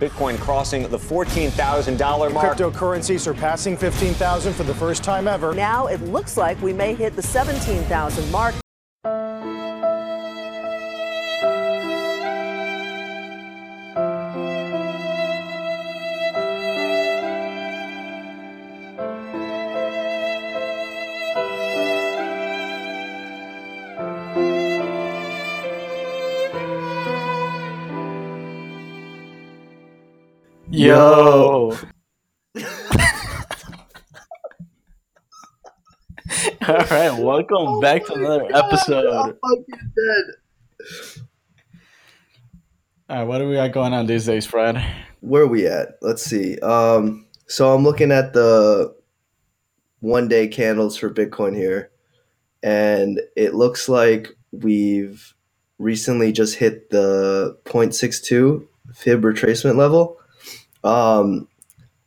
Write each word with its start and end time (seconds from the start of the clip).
Bitcoin 0.00 0.38
crossing 0.38 0.82
the 0.88 0.98
$14,000 0.98 2.32
mark. 2.32 2.58
Cryptocurrency 2.58 3.18
surpassing 3.18 3.76
15,000 3.76 4.52
for 4.52 4.62
the 4.62 4.74
first 4.74 5.02
time 5.02 5.26
ever. 5.26 5.54
Now 5.54 5.86
it 5.86 6.02
looks 6.02 6.36
like 6.36 6.60
we 6.60 6.74
may 6.74 6.94
hit 6.94 7.16
the 7.16 7.22
17,000 7.22 8.30
mark. 8.30 8.54
Yo. 30.76 31.72
All 36.68 36.76
right, 36.90 37.18
welcome 37.18 37.80
back 37.80 38.04
to 38.04 38.12
another 38.12 38.44
episode. 38.54 39.06
I'm 39.06 39.32
fucking 39.32 39.92
dead. 39.96 40.34
All 43.08 43.16
right, 43.16 43.24
what 43.24 43.38
do 43.38 43.48
we 43.48 43.54
got 43.54 43.72
going 43.72 43.94
on 43.94 44.04
these 44.04 44.26
days, 44.26 44.44
Fred? 44.44 44.84
Where 45.20 45.44
are 45.44 45.46
we 45.46 45.66
at? 45.66 45.96
Let's 46.02 46.22
see. 46.22 46.58
Um, 46.58 47.24
so 47.46 47.74
I'm 47.74 47.82
looking 47.82 48.12
at 48.12 48.34
the 48.34 48.94
one 50.00 50.28
day 50.28 50.46
candles 50.46 50.98
for 50.98 51.08
Bitcoin 51.08 51.56
here, 51.56 51.90
and 52.62 53.22
it 53.34 53.54
looks 53.54 53.88
like 53.88 54.28
we've 54.52 55.32
recently 55.78 56.32
just 56.32 56.56
hit 56.56 56.90
the 56.90 57.56
0.62 57.64 58.66
fib 58.92 59.22
retracement 59.22 59.76
level. 59.76 60.18
Um, 60.86 61.48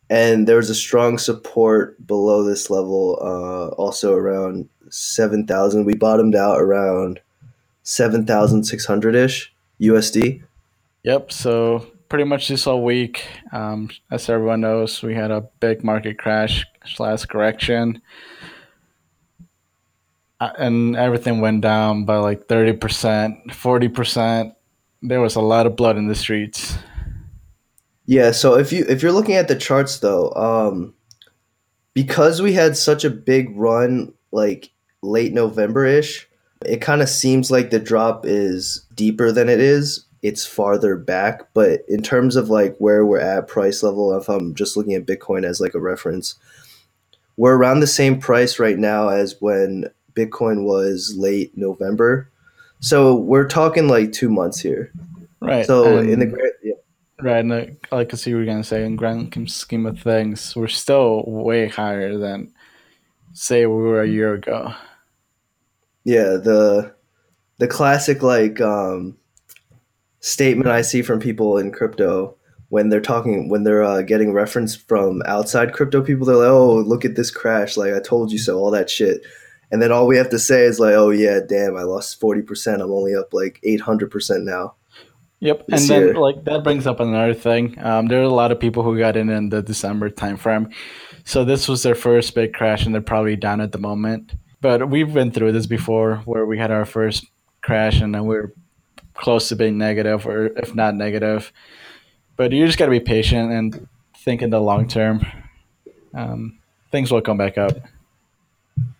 and 0.09 0.47
there 0.47 0.55
was 0.55 0.69
a 0.69 0.75
strong 0.75 1.17
support 1.17 2.05
below 2.07 2.43
this 2.43 2.69
level, 2.69 3.19
uh, 3.21 3.67
also 3.75 4.13
around 4.13 4.69
7,000. 4.89 5.85
We 5.85 5.93
bottomed 5.93 6.35
out 6.35 6.59
around 6.59 7.19
7,600 7.83 9.15
ish 9.15 9.53
USD. 9.79 10.41
Yep, 11.03 11.31
so 11.31 11.85
pretty 12.09 12.23
much 12.23 12.47
this 12.47 12.63
whole 12.63 12.83
week, 12.83 13.25
um, 13.51 13.89
as 14.09 14.29
everyone 14.29 14.61
knows, 14.61 15.03
we 15.03 15.13
had 15.13 15.31
a 15.31 15.41
big 15.59 15.83
market 15.83 16.17
crash 16.17 16.65
slash 16.85 17.25
correction. 17.25 18.01
Uh, 20.39 20.51
and 20.57 20.95
everything 20.95 21.41
went 21.41 21.61
down 21.61 22.05
by 22.05 22.17
like 22.17 22.47
30%, 22.47 23.51
40%. 23.51 24.55
There 25.01 25.21
was 25.21 25.35
a 25.35 25.41
lot 25.41 25.67
of 25.67 25.75
blood 25.75 25.97
in 25.97 26.07
the 26.07 26.15
streets. 26.15 26.77
Yeah, 28.09 28.31
so 28.31 28.55
if 28.55 28.71
you 28.71 28.85
if 28.89 29.03
you're 29.03 29.11
looking 29.11 29.35
at 29.35 29.47
the 29.47 29.55
charts 29.55 29.99
though, 29.99 30.31
um 30.31 30.95
because 31.93 32.41
we 32.41 32.53
had 32.53 32.75
such 32.75 33.05
a 33.05 33.09
big 33.11 33.55
run 33.55 34.11
like 34.31 34.71
late 35.03 35.31
November-ish, 35.31 36.27
it 36.65 36.81
kind 36.81 37.03
of 37.03 37.09
seems 37.09 37.51
like 37.51 37.69
the 37.69 37.79
drop 37.79 38.25
is 38.25 38.83
deeper 38.95 39.31
than 39.31 39.47
it 39.47 39.59
is. 39.59 40.07
It's 40.23 40.43
farther 40.43 40.95
back, 40.97 41.53
but 41.53 41.81
in 41.87 42.01
terms 42.01 42.35
of 42.35 42.49
like 42.49 42.75
where 42.79 43.05
we're 43.05 43.19
at 43.19 43.47
price 43.47 43.83
level, 43.83 44.17
if 44.17 44.27
I'm 44.27 44.55
just 44.55 44.75
looking 44.75 44.95
at 44.95 45.05
Bitcoin 45.05 45.45
as 45.45 45.61
like 45.61 45.75
a 45.75 45.79
reference, 45.79 46.33
we're 47.37 47.57
around 47.57 47.79
the 47.79 47.85
same 47.87 48.19
price 48.19 48.57
right 48.57 48.79
now 48.79 49.09
as 49.09 49.35
when 49.39 49.85
Bitcoin 50.15 50.63
was 50.63 51.13
late 51.15 51.55
November. 51.55 52.27
So 52.79 53.13
we're 53.13 53.47
talking 53.47 53.87
like 53.87 54.13
2 54.13 54.29
months 54.29 54.59
here. 54.59 54.91
Right. 55.41 55.65
So 55.65 55.99
and- 55.99 56.09
in 56.09 56.19
the. 56.19 56.53
Right, 57.21 57.39
and 57.39 57.53
I, 57.53 57.75
I 57.91 58.07
see 58.15 58.33
what 58.33 58.39
you're 58.39 58.45
gonna 58.45 58.63
say. 58.63 58.85
In 58.85 58.95
grand 58.95 59.51
scheme 59.51 59.85
of 59.85 59.99
things, 59.99 60.55
we're 60.55 60.67
still 60.67 61.23
way 61.27 61.67
higher 61.67 62.17
than, 62.17 62.53
say, 63.33 63.65
we 63.65 63.75
were 63.75 64.01
a 64.01 64.07
year 64.07 64.33
ago. 64.35 64.73
Yeah, 66.05 66.37
the 66.37 66.95
the 67.57 67.67
classic 67.67 68.23
like 68.23 68.61
um, 68.61 69.17
statement 70.21 70.69
I 70.69 70.81
see 70.81 71.01
from 71.01 71.19
people 71.19 71.57
in 71.57 71.71
crypto 71.71 72.35
when 72.69 72.89
they're 72.89 73.01
talking 73.01 73.49
when 73.49 73.63
they're 73.63 73.83
uh, 73.83 74.01
getting 74.01 74.31
reference 74.31 74.75
from 74.75 75.21
outside 75.25 75.73
crypto 75.73 76.01
people, 76.01 76.25
they're 76.25 76.37
like, 76.37 76.47
"Oh, 76.47 76.75
look 76.77 77.03
at 77.03 77.15
this 77.15 77.31
crash! 77.31 77.75
Like 77.77 77.93
I 77.93 77.99
told 77.99 78.31
you 78.31 78.37
so!" 78.37 78.57
All 78.59 78.71
that 78.71 78.89
shit, 78.89 79.21
and 79.71 79.81
then 79.81 79.91
all 79.91 80.07
we 80.07 80.17
have 80.17 80.29
to 80.29 80.39
say 80.39 80.63
is 80.63 80.79
like, 80.79 80.93
"Oh 80.93 81.09
yeah, 81.09 81.39
damn, 81.47 81.75
I 81.75 81.83
lost 81.83 82.19
forty 82.19 82.41
percent. 82.41 82.81
I'm 82.81 82.91
only 82.91 83.15
up 83.15 83.33
like 83.33 83.59
eight 83.63 83.81
hundred 83.81 84.11
percent 84.11 84.45
now." 84.45 84.75
Yep, 85.41 85.65
and 85.71 85.81
then 85.81 86.01
year. 86.01 86.15
like 86.15 86.43
that 86.43 86.63
brings 86.63 86.85
up 86.85 86.99
another 86.99 87.33
thing. 87.33 87.79
Um, 87.79 88.07
there 88.07 88.19
are 88.19 88.23
a 88.23 88.29
lot 88.29 88.51
of 88.51 88.59
people 88.59 88.83
who 88.83 88.97
got 88.97 89.15
in 89.15 89.29
in 89.29 89.49
the 89.49 89.61
December 89.61 90.09
timeframe, 90.09 90.73
so 91.23 91.45
this 91.45 91.67
was 91.67 91.83
their 91.83 91.95
first 91.95 92.35
big 92.35 92.53
crash, 92.53 92.85
and 92.85 92.93
they're 92.93 93.01
probably 93.01 93.37
down 93.37 93.61
at 93.61 93.71
the 93.71 93.77
moment. 93.77 94.33
But 94.59 94.89
we've 94.89 95.13
been 95.13 95.31
through 95.31 95.53
this 95.53 95.65
before, 95.65 96.17
where 96.25 96.45
we 96.45 96.57
had 96.57 96.71
our 96.71 96.85
first 96.85 97.25
crash, 97.61 98.01
and 98.01 98.13
then 98.13 98.25
we're 98.25 98.51
close 99.13 99.47
to 99.49 99.55
being 99.55 99.77
negative, 99.77 100.25
or 100.25 100.47
if 100.47 100.75
not 100.75 100.95
negative. 100.95 101.53
But 102.35 102.51
you 102.51 102.65
just 102.65 102.77
got 102.77 102.85
to 102.85 102.91
be 102.91 102.99
patient 102.99 103.51
and 103.51 103.87
think 104.17 104.41
in 104.41 104.49
the 104.49 104.59
long 104.59 104.87
term. 104.87 105.25
Um, 106.13 106.59
things 106.91 107.11
will 107.11 107.21
come 107.21 107.37
back 107.37 107.57
up. 107.57 107.77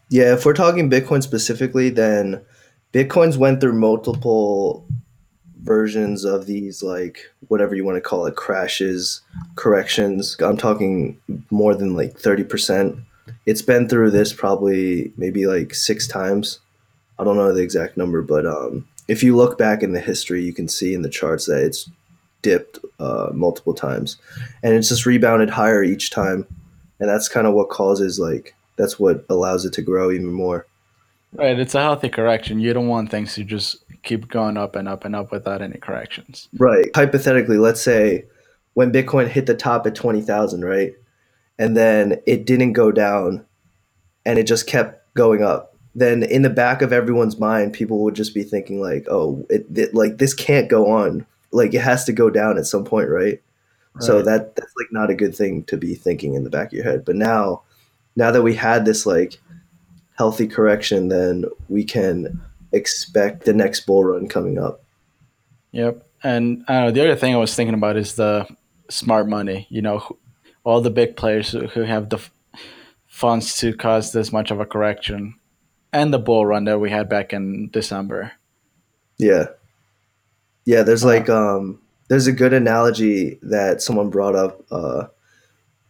Yeah, 0.10 0.34
if 0.34 0.46
we're 0.46 0.54
talking 0.54 0.90
Bitcoin 0.90 1.22
specifically, 1.22 1.90
then 1.90 2.42
Bitcoin's 2.94 3.38
went 3.38 3.62
through 3.62 3.74
multiple 3.74 4.86
versions 5.64 6.24
of 6.24 6.46
these 6.46 6.82
like 6.82 7.20
whatever 7.48 7.76
you 7.76 7.86
want 7.86 7.98
to 7.98 8.02
call 8.02 8.26
it 8.26 8.36
crashes, 8.36 9.22
corrections. 9.56 10.36
I'm 10.40 10.58
talking 10.58 11.20
more 11.50 11.76
than 11.76 11.96
like 11.96 12.14
30%. 12.14 13.04
It's 13.46 13.62
been 13.62 13.88
through 13.88 14.12
this 14.12 14.34
probably 14.34 15.14
maybe 15.18 15.48
like 15.48 15.74
6 15.74 16.08
times. 16.08 16.60
I 17.18 17.24
don't 17.24 17.36
know 17.36 17.54
the 17.54 17.62
exact 17.62 17.98
number, 17.98 18.22
but 18.22 18.46
um 18.46 18.88
if 19.10 19.24
you 19.24 19.36
look 19.36 19.58
back 19.58 19.82
in 19.82 19.92
the 19.92 20.00
history, 20.00 20.44
you 20.44 20.54
can 20.54 20.68
see 20.68 20.94
in 20.94 21.02
the 21.02 21.10
charts 21.10 21.48
that 21.48 21.64
it's 21.64 21.90
dipped 22.44 22.78
uh, 23.00 23.32
multiple 23.34 23.74
times, 23.74 24.18
and 24.62 24.76
it's 24.76 24.88
just 24.88 25.08
rebounded 25.08 25.50
higher 25.50 25.84
each 25.84 26.12
time, 26.12 26.46
and 27.00 27.10
that's 27.10 27.28
kind 27.28 27.48
of 27.48 27.56
what 27.56 27.70
causes 27.70 28.20
like 28.20 28.56
that's 28.78 29.00
what 29.00 29.26
allows 29.30 29.66
it 29.66 29.74
to 29.74 29.82
grow 29.82 30.12
even 30.12 30.32
more. 30.32 30.68
Right, 31.34 31.60
it's 31.60 31.76
a 31.76 31.82
healthy 31.82 32.10
correction. 32.10 32.60
You 32.60 32.74
don't 32.74 32.88
want 32.88 33.12
things 33.12 33.36
to 33.36 33.44
just 33.44 33.84
keep 34.04 34.28
going 34.30 34.58
up 34.58 34.76
and 34.76 34.88
up 34.88 35.06
and 35.06 35.16
up 35.16 35.32
without 35.32 35.62
any 35.62 35.78
corrections. 35.78 36.50
Right. 36.58 36.90
Hypothetically, 36.96 37.58
let's 37.58 37.82
say 37.82 38.26
when 38.74 38.92
Bitcoin 38.92 39.28
hit 39.28 39.46
the 39.46 39.56
top 39.56 39.86
at 39.86 39.96
20,000, 39.96 40.66
right? 40.66 40.94
And 41.58 41.76
then 41.78 42.22
it 42.26 42.46
didn't 42.46 42.74
go 42.74 42.92
down 42.92 43.46
and 44.26 44.40
it 44.40 44.48
just 44.48 44.68
kept 44.68 45.14
going 45.14 45.44
up. 45.44 45.76
Then 45.96 46.24
in 46.24 46.44
the 46.44 46.50
back 46.50 46.82
of 46.82 46.94
everyone's 46.94 47.38
mind, 47.40 47.74
people 47.74 48.04
would 48.04 48.16
just 48.16 48.34
be 48.34 48.44
thinking 48.44 48.80
like, 48.80 49.06
"Oh, 49.10 49.46
it, 49.50 49.66
it 49.76 49.94
like 49.94 50.18
this 50.18 50.34
can't 50.34 50.70
go 50.70 50.88
on. 50.88 51.26
Like 51.52 51.74
it 51.74 51.82
has 51.82 52.06
to 52.06 52.14
go 52.14 52.30
down 52.30 52.58
at 52.58 52.68
some 52.68 52.86
point, 52.86 53.10
right?" 53.10 53.42
So 54.00 54.22
that 54.22 54.56
that's 54.56 54.74
like 54.78 54.92
not 54.92 55.10
a 55.10 55.16
good 55.16 55.36
thing 55.36 55.64
to 55.64 55.76
be 55.76 55.96
thinking 55.96 56.36
in 56.36 56.44
the 56.44 56.50
back 56.50 56.68
of 56.68 56.74
your 56.74 56.84
head. 56.84 57.04
But 57.04 57.16
now 57.16 57.64
now 58.16 58.32
that 58.32 58.44
we 58.44 58.54
had 58.54 58.86
this 58.86 59.06
like 59.06 59.40
healthy 60.20 60.46
correction, 60.46 61.08
then 61.08 61.46
we 61.70 61.82
can 61.82 62.42
expect 62.74 63.46
the 63.46 63.54
next 63.54 63.86
bull 63.86 64.04
run 64.04 64.28
coming 64.28 64.60
up. 64.60 64.84
Yep. 65.72 66.06
And 66.24 66.66
I 66.68 66.92
the 66.92 67.02
other 67.02 67.16
thing 67.16 67.34
I 67.34 67.38
was 67.38 67.56
thinking 67.56 67.74
about 67.74 67.96
is 67.96 68.16
the 68.16 68.46
smart 68.90 69.30
money. 69.30 69.66
You 69.70 69.82
know, 69.82 70.18
all 70.66 70.82
the 70.82 70.90
big 70.90 71.16
players 71.16 71.52
who 71.52 71.84
have 71.84 72.10
the 72.10 72.20
funds 73.08 73.58
to 73.60 73.74
cause 73.74 74.12
this 74.12 74.34
much 74.34 74.52
of 74.52 74.60
a 74.60 74.66
correction, 74.66 75.36
and 75.94 76.14
the 76.14 76.20
bull 76.20 76.46
run 76.46 76.66
that 76.66 76.80
we 76.80 76.90
had 76.90 77.08
back 77.08 77.32
in 77.32 77.70
December. 77.70 78.34
Yeah. 79.18 79.46
Yeah, 80.66 80.84
there's 80.84 81.06
like 81.06 81.30
um 81.30 81.80
there's 82.10 82.28
a 82.28 82.34
good 82.34 82.54
analogy 82.54 83.40
that 83.42 83.82
someone 83.82 84.10
brought 84.10 84.36
up 84.36 84.66
uh 84.70 85.06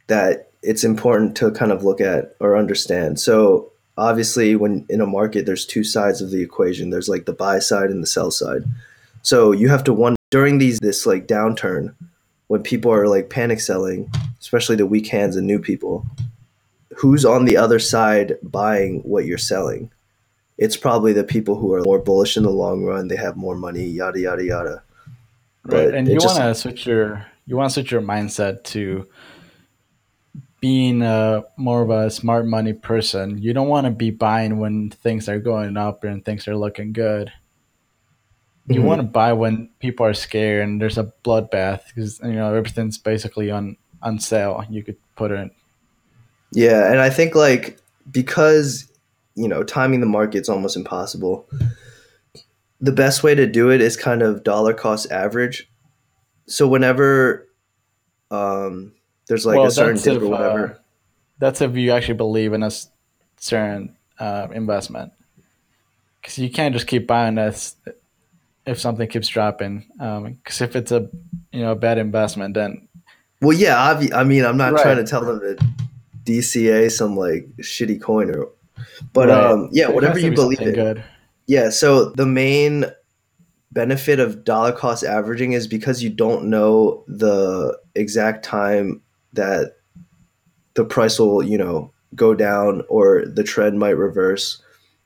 that 0.06 0.52
it's 0.62 0.84
important 0.84 1.36
to 1.38 1.50
kind 1.50 1.72
of 1.72 1.84
look 1.84 2.00
at 2.00 2.36
or 2.40 2.56
understand. 2.56 3.20
So 3.20 3.72
obviously 4.00 4.56
when 4.56 4.86
in 4.90 5.02
a 5.02 5.06
market 5.06 5.46
there's 5.46 5.66
two 5.66 5.84
sides 5.84 6.22
of 6.22 6.32
the 6.32 6.42
equation. 6.42 6.90
There's 6.90 7.10
like 7.10 7.26
the 7.26 7.34
buy 7.34 7.60
side 7.60 7.90
and 7.90 8.02
the 8.02 8.08
sell 8.08 8.32
side. 8.32 8.64
So 9.22 9.52
you 9.52 9.70
have 9.70 9.84
to 9.84 9.94
one 9.94 10.16
during 10.32 10.58
these 10.58 10.80
this 10.80 11.06
like 11.06 11.28
downturn 11.28 11.94
when 12.48 12.64
people 12.64 12.92
are 12.92 13.08
like 13.08 13.30
panic 13.30 13.60
selling, 13.60 14.12
especially 14.40 14.76
the 14.76 14.86
weak 14.86 15.08
hands 15.08 15.36
and 15.36 15.46
new 15.46 15.60
people, 15.60 16.06
who's 16.96 17.26
on 17.26 17.46
the 17.46 17.58
other 17.58 17.80
side 17.80 18.38
buying 18.42 19.02
what 19.02 19.26
you're 19.26 19.38
selling? 19.38 19.92
It's 20.58 20.76
probably 20.76 21.14
the 21.14 21.24
people 21.24 21.56
who 21.56 21.74
are 21.74 21.84
more 21.84 22.00
bullish 22.00 22.36
in 22.36 22.44
the 22.44 22.50
long 22.50 22.84
run. 22.84 23.08
They 23.08 23.16
have 23.16 23.38
more 23.38 23.56
money, 23.56 23.86
yada 23.86 24.20
yada 24.20 24.44
yada. 24.44 24.84
Right. 25.64 25.86
But 25.86 25.96
And 25.96 26.08
you 26.08 26.18
want 26.20 26.38
to 26.38 26.56
switch 26.56 26.86
your 26.88 27.26
you 27.46 27.58
want 27.58 27.70
to 27.70 27.74
switch 27.74 27.92
your 27.92 28.02
mindset 28.02 28.64
to 28.66 29.08
being 30.60 31.02
a 31.02 31.44
more 31.58 31.82
of 31.82 31.90
a 31.90 32.10
smart 32.12 32.46
money 32.46 32.74
person. 32.74 33.38
You 33.38 33.54
don't 33.54 33.68
want 33.70 33.86
to 33.86 33.92
be 33.92 34.12
buying 34.12 34.60
when 34.60 34.90
things 34.90 35.30
are 35.30 35.40
going 35.40 35.78
up 35.78 36.04
and 36.04 36.24
things 36.24 36.48
are 36.48 36.56
looking 36.58 36.94
good. 36.94 37.32
you 38.68 38.82
Mhm. 38.82 38.86
want 38.86 39.00
to 39.02 39.08
buy 39.08 39.34
when 39.34 39.68
people 39.80 40.06
are 40.06 40.14
scared 40.14 40.64
and 40.64 40.80
there's 40.80 41.00
a 41.00 41.12
bloodbath 41.24 41.88
because 41.88 42.20
you 42.24 42.34
know 42.34 42.54
everything's 42.54 43.00
basically 43.00 43.50
on 43.50 43.76
on 44.04 44.20
sale. 44.20 44.64
You 44.70 44.84
could 44.84 44.98
put 45.16 45.32
it. 45.32 45.52
Yeah, 46.52 46.92
and 46.92 47.00
I 47.02 47.10
think 47.10 47.34
like 47.34 47.80
because 48.12 48.88
you 49.36 49.48
know 49.48 49.64
timing 49.64 50.02
the 50.02 50.06
market's 50.06 50.50
almost 50.50 50.78
impossible. 50.78 51.48
The 52.80 52.92
best 52.92 53.24
way 53.24 53.34
to 53.34 53.48
do 53.48 53.72
it 53.72 53.82
is 53.82 53.98
kind 53.98 54.22
of 54.22 54.44
dollar 54.44 54.74
cost 54.74 55.12
average. 55.12 55.68
So 56.48 56.68
whenever 56.68 57.48
um, 58.32 58.94
there's 59.30 59.46
like 59.46 59.66
a 59.66 59.72
certain 59.72 60.02
dip 60.02 60.22
or 60.22 60.26
if, 60.26 60.30
whatever, 60.32 60.72
uh, 60.74 60.78
that's 61.38 61.62
if 61.62 61.76
you 61.78 61.92
actually 61.92 62.16
believe 62.16 62.52
in 62.52 62.64
a 62.64 62.72
certain 63.38 63.96
uh, 64.20 64.48
investment, 64.54 65.14
because 66.20 66.38
you 66.38 66.50
can't 66.50 66.74
just 66.74 66.88
keep 66.88 67.08
buying 67.08 67.36
this 67.36 67.76
if 68.66 68.80
something 68.80 69.08
keeps 69.08 69.30
dropping. 69.30 69.86
Because 69.98 70.62
if 70.62 70.76
it's 70.76 70.92
a 70.92 71.10
you 71.54 71.62
know 71.62 71.72
a 71.72 71.76
bad 71.76 71.98
investment, 71.98 72.56
then 72.56 72.88
well, 73.42 73.56
yeah, 73.56 73.76
obvi- 73.94 74.14
I 74.14 74.24
mean, 74.26 74.44
I'm 74.44 74.58
not 74.58 74.74
Right. 74.74 74.82
trying 74.84 74.98
to 74.98 75.06
tell 75.06 75.24
them 75.24 75.40
to 75.40 75.58
DCA 76.26 76.92
some 76.92 77.16
like 77.16 77.48
shitty 77.62 78.02
coin 78.02 78.30
or, 78.36 78.50
but 79.14 79.30
Right. 79.30 79.44
um, 79.46 79.70
yeah, 79.72 79.88
whatever 79.90 80.20
you 80.20 80.32
be 80.32 80.36
believe 80.36 80.60
in. 80.60 80.74
Good. 80.74 81.04
Yeah, 81.48 81.70
so 81.70 82.10
the 82.10 82.26
main 82.26 82.86
benefit 83.72 84.20
of 84.20 84.44
dollar 84.44 84.72
cost 84.72 85.04
averaging 85.04 85.54
is 85.54 85.68
because 85.68 86.04
you 86.04 86.10
don't 86.10 86.46
know 86.46 87.04
the 87.08 87.78
exact 87.96 88.44
time 88.44 89.02
that 89.34 89.76
the 90.74 90.86
price 90.86 91.20
will, 91.20 91.44
you 91.44 91.58
know, 91.58 91.92
go 92.16 92.34
down 92.34 92.84
or 92.90 93.26
the 93.26 93.44
trend 93.44 93.80
might 93.80 93.98
reverse, 93.98 94.62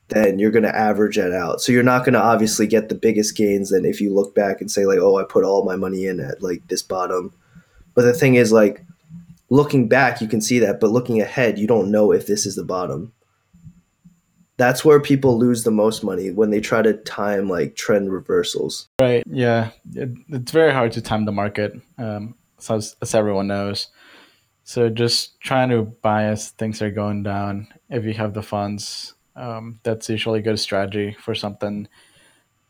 then 0.08 0.38
you're 0.38 0.50
going 0.50 0.64
to 0.64 0.76
average 0.76 1.16
that 1.16 1.32
out. 1.32 1.60
So 1.60 1.72
you're 1.72 1.82
not 1.82 2.04
going 2.04 2.14
to 2.14 2.22
obviously 2.22 2.66
get 2.66 2.88
the 2.88 2.94
biggest 2.94 3.36
gains 3.36 3.70
than 3.70 3.84
if 3.84 4.00
you 4.00 4.14
look 4.14 4.34
back 4.34 4.60
and 4.60 4.70
say 4.70 4.86
like, 4.86 4.98
"Oh, 4.98 5.16
I 5.16 5.24
put 5.24 5.44
all 5.44 5.64
my 5.64 5.76
money 5.76 6.06
in 6.06 6.20
at 6.20 6.42
like 6.42 6.66
this 6.68 6.82
bottom." 6.82 7.32
But 7.94 8.02
the 8.02 8.12
thing 8.12 8.34
is 8.34 8.52
like 8.52 8.84
looking 9.50 9.88
back, 9.88 10.20
you 10.20 10.28
can 10.28 10.40
see 10.40 10.58
that, 10.60 10.80
but 10.80 10.90
looking 10.90 11.20
ahead, 11.20 11.58
you 11.58 11.66
don't 11.66 11.90
know 11.90 12.12
if 12.12 12.26
this 12.26 12.46
is 12.46 12.56
the 12.56 12.64
bottom 12.64 13.12
that's 14.56 14.84
where 14.84 15.00
people 15.00 15.38
lose 15.38 15.64
the 15.64 15.70
most 15.70 16.04
money 16.04 16.30
when 16.30 16.50
they 16.50 16.60
try 16.60 16.80
to 16.80 16.92
time 16.92 17.48
like 17.48 17.74
trend 17.74 18.12
reversals. 18.12 18.88
Right. 19.00 19.24
Yeah. 19.26 19.70
It, 19.94 20.10
it's 20.28 20.52
very 20.52 20.72
hard 20.72 20.92
to 20.92 21.02
time 21.02 21.24
the 21.24 21.32
market, 21.32 21.74
um, 21.98 22.34
as, 22.68 22.96
as 23.00 23.14
everyone 23.14 23.48
knows. 23.48 23.88
So 24.64 24.88
just 24.88 25.38
trying 25.40 25.68
to 25.68 25.82
buy 25.82 26.24
as 26.24 26.50
things 26.50 26.80
are 26.80 26.90
going 26.90 27.22
down. 27.22 27.68
If 27.90 28.04
you 28.04 28.14
have 28.14 28.32
the 28.32 28.42
funds, 28.42 29.14
um, 29.36 29.78
that's 29.82 30.08
usually 30.08 30.40
a 30.40 30.42
good 30.42 30.58
strategy 30.58 31.14
for 31.20 31.34
something 31.34 31.86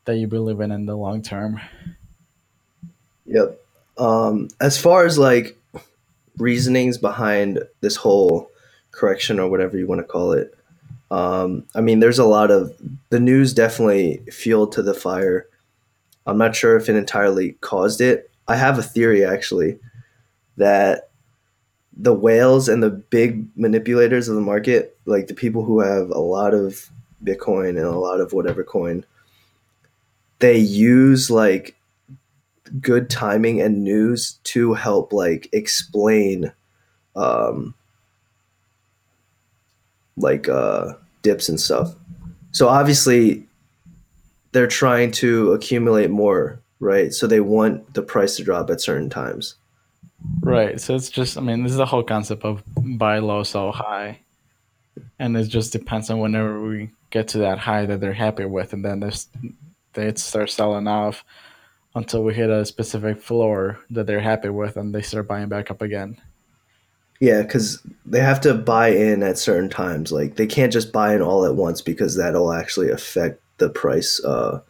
that 0.04 0.16
you 0.16 0.26
believe 0.26 0.60
in 0.60 0.72
in 0.72 0.86
the 0.86 0.96
long 0.96 1.22
term. 1.22 1.60
Yep. 3.26 3.60
Um, 3.96 4.48
as 4.60 4.78
far 4.78 5.06
as 5.06 5.18
like 5.18 5.56
reasonings 6.36 6.98
behind 6.98 7.60
this 7.80 7.94
whole 7.94 8.50
correction 8.90 9.38
or 9.38 9.48
whatever 9.48 9.78
you 9.78 9.86
want 9.86 10.00
to 10.00 10.06
call 10.06 10.32
it, 10.32 10.52
um, 11.12 11.64
I 11.76 11.80
mean, 11.80 12.00
there's 12.00 12.18
a 12.18 12.24
lot 12.24 12.50
of 12.50 12.76
the 13.10 13.20
news 13.20 13.54
definitely 13.54 14.20
fueled 14.32 14.72
to 14.72 14.82
the 14.82 14.94
fire. 14.94 15.46
I'm 16.26 16.38
not 16.38 16.56
sure 16.56 16.76
if 16.76 16.88
it 16.88 16.96
entirely 16.96 17.52
caused 17.60 18.00
it. 18.00 18.30
I 18.48 18.56
have 18.56 18.78
a 18.78 18.82
theory 18.82 19.24
actually 19.24 19.78
that 20.56 21.10
the 21.96 22.12
whales 22.12 22.68
and 22.68 22.82
the 22.82 22.90
big 22.90 23.46
manipulators 23.56 24.28
of 24.28 24.34
the 24.34 24.40
market, 24.40 24.96
like 25.06 25.28
the 25.28 25.34
people 25.34 25.64
who 25.64 25.80
have 25.80 26.10
a 26.10 26.18
lot 26.18 26.54
of 26.54 26.90
Bitcoin 27.22 27.70
and 27.70 27.86
a 27.86 27.98
lot 27.98 28.20
of 28.20 28.32
whatever 28.32 28.64
coin, 28.64 29.04
they 30.40 30.56
use 30.56 31.30
like 31.30 31.76
good 32.80 33.08
timing 33.08 33.60
and 33.60 33.84
news 33.84 34.38
to 34.44 34.74
help 34.74 35.12
like 35.12 35.48
explain 35.52 36.52
um 37.14 37.74
like 40.16 40.48
uh 40.48 40.94
dips 41.22 41.48
and 41.48 41.60
stuff. 41.60 41.94
So 42.52 42.68
obviously 42.68 43.46
they're 44.52 44.66
trying 44.66 45.10
to 45.12 45.52
accumulate 45.52 46.10
more, 46.10 46.60
right? 46.80 47.12
So 47.12 47.26
they 47.26 47.40
want 47.40 47.94
the 47.94 48.02
price 48.02 48.36
to 48.36 48.44
drop 48.44 48.70
at 48.70 48.80
certain 48.80 49.10
times. 49.10 49.56
Right. 50.40 50.80
So 50.80 50.94
it's 50.94 51.10
just, 51.10 51.36
I 51.36 51.40
mean, 51.40 51.62
this 51.62 51.72
is 51.72 51.78
the 51.78 51.86
whole 51.86 52.02
concept 52.02 52.44
of 52.44 52.62
buy 52.76 53.18
low, 53.18 53.42
sell 53.42 53.72
high. 53.72 54.20
And 55.18 55.36
it 55.36 55.44
just 55.44 55.72
depends 55.72 56.10
on 56.10 56.18
whenever 56.20 56.62
we 56.62 56.90
get 57.10 57.28
to 57.28 57.38
that 57.38 57.58
high 57.58 57.86
that 57.86 58.00
they're 58.00 58.12
happy 58.12 58.44
with. 58.44 58.72
And 58.72 58.84
then 58.84 59.02
they 59.94 60.14
start 60.14 60.50
selling 60.50 60.86
off 60.86 61.24
until 61.94 62.24
we 62.24 62.34
hit 62.34 62.50
a 62.50 62.64
specific 62.64 63.20
floor 63.20 63.78
that 63.90 64.06
they're 64.06 64.20
happy 64.20 64.48
with 64.48 64.76
and 64.76 64.94
they 64.94 65.02
start 65.02 65.28
buying 65.28 65.48
back 65.48 65.70
up 65.70 65.82
again. 65.82 66.20
Yeah, 67.20 67.42
because 67.42 67.80
they 68.04 68.20
have 68.20 68.40
to 68.42 68.54
buy 68.54 68.88
in 68.88 69.22
at 69.22 69.38
certain 69.38 69.70
times. 69.70 70.10
Like 70.12 70.36
they 70.36 70.46
can't 70.46 70.72
just 70.72 70.92
buy 70.92 71.14
in 71.14 71.22
all 71.22 71.44
at 71.44 71.54
once 71.54 71.80
because 71.80 72.16
that'll 72.16 72.52
actually 72.52 72.90
affect 72.90 73.40
the 73.58 73.70
price 73.70 74.22
uh, 74.24 74.60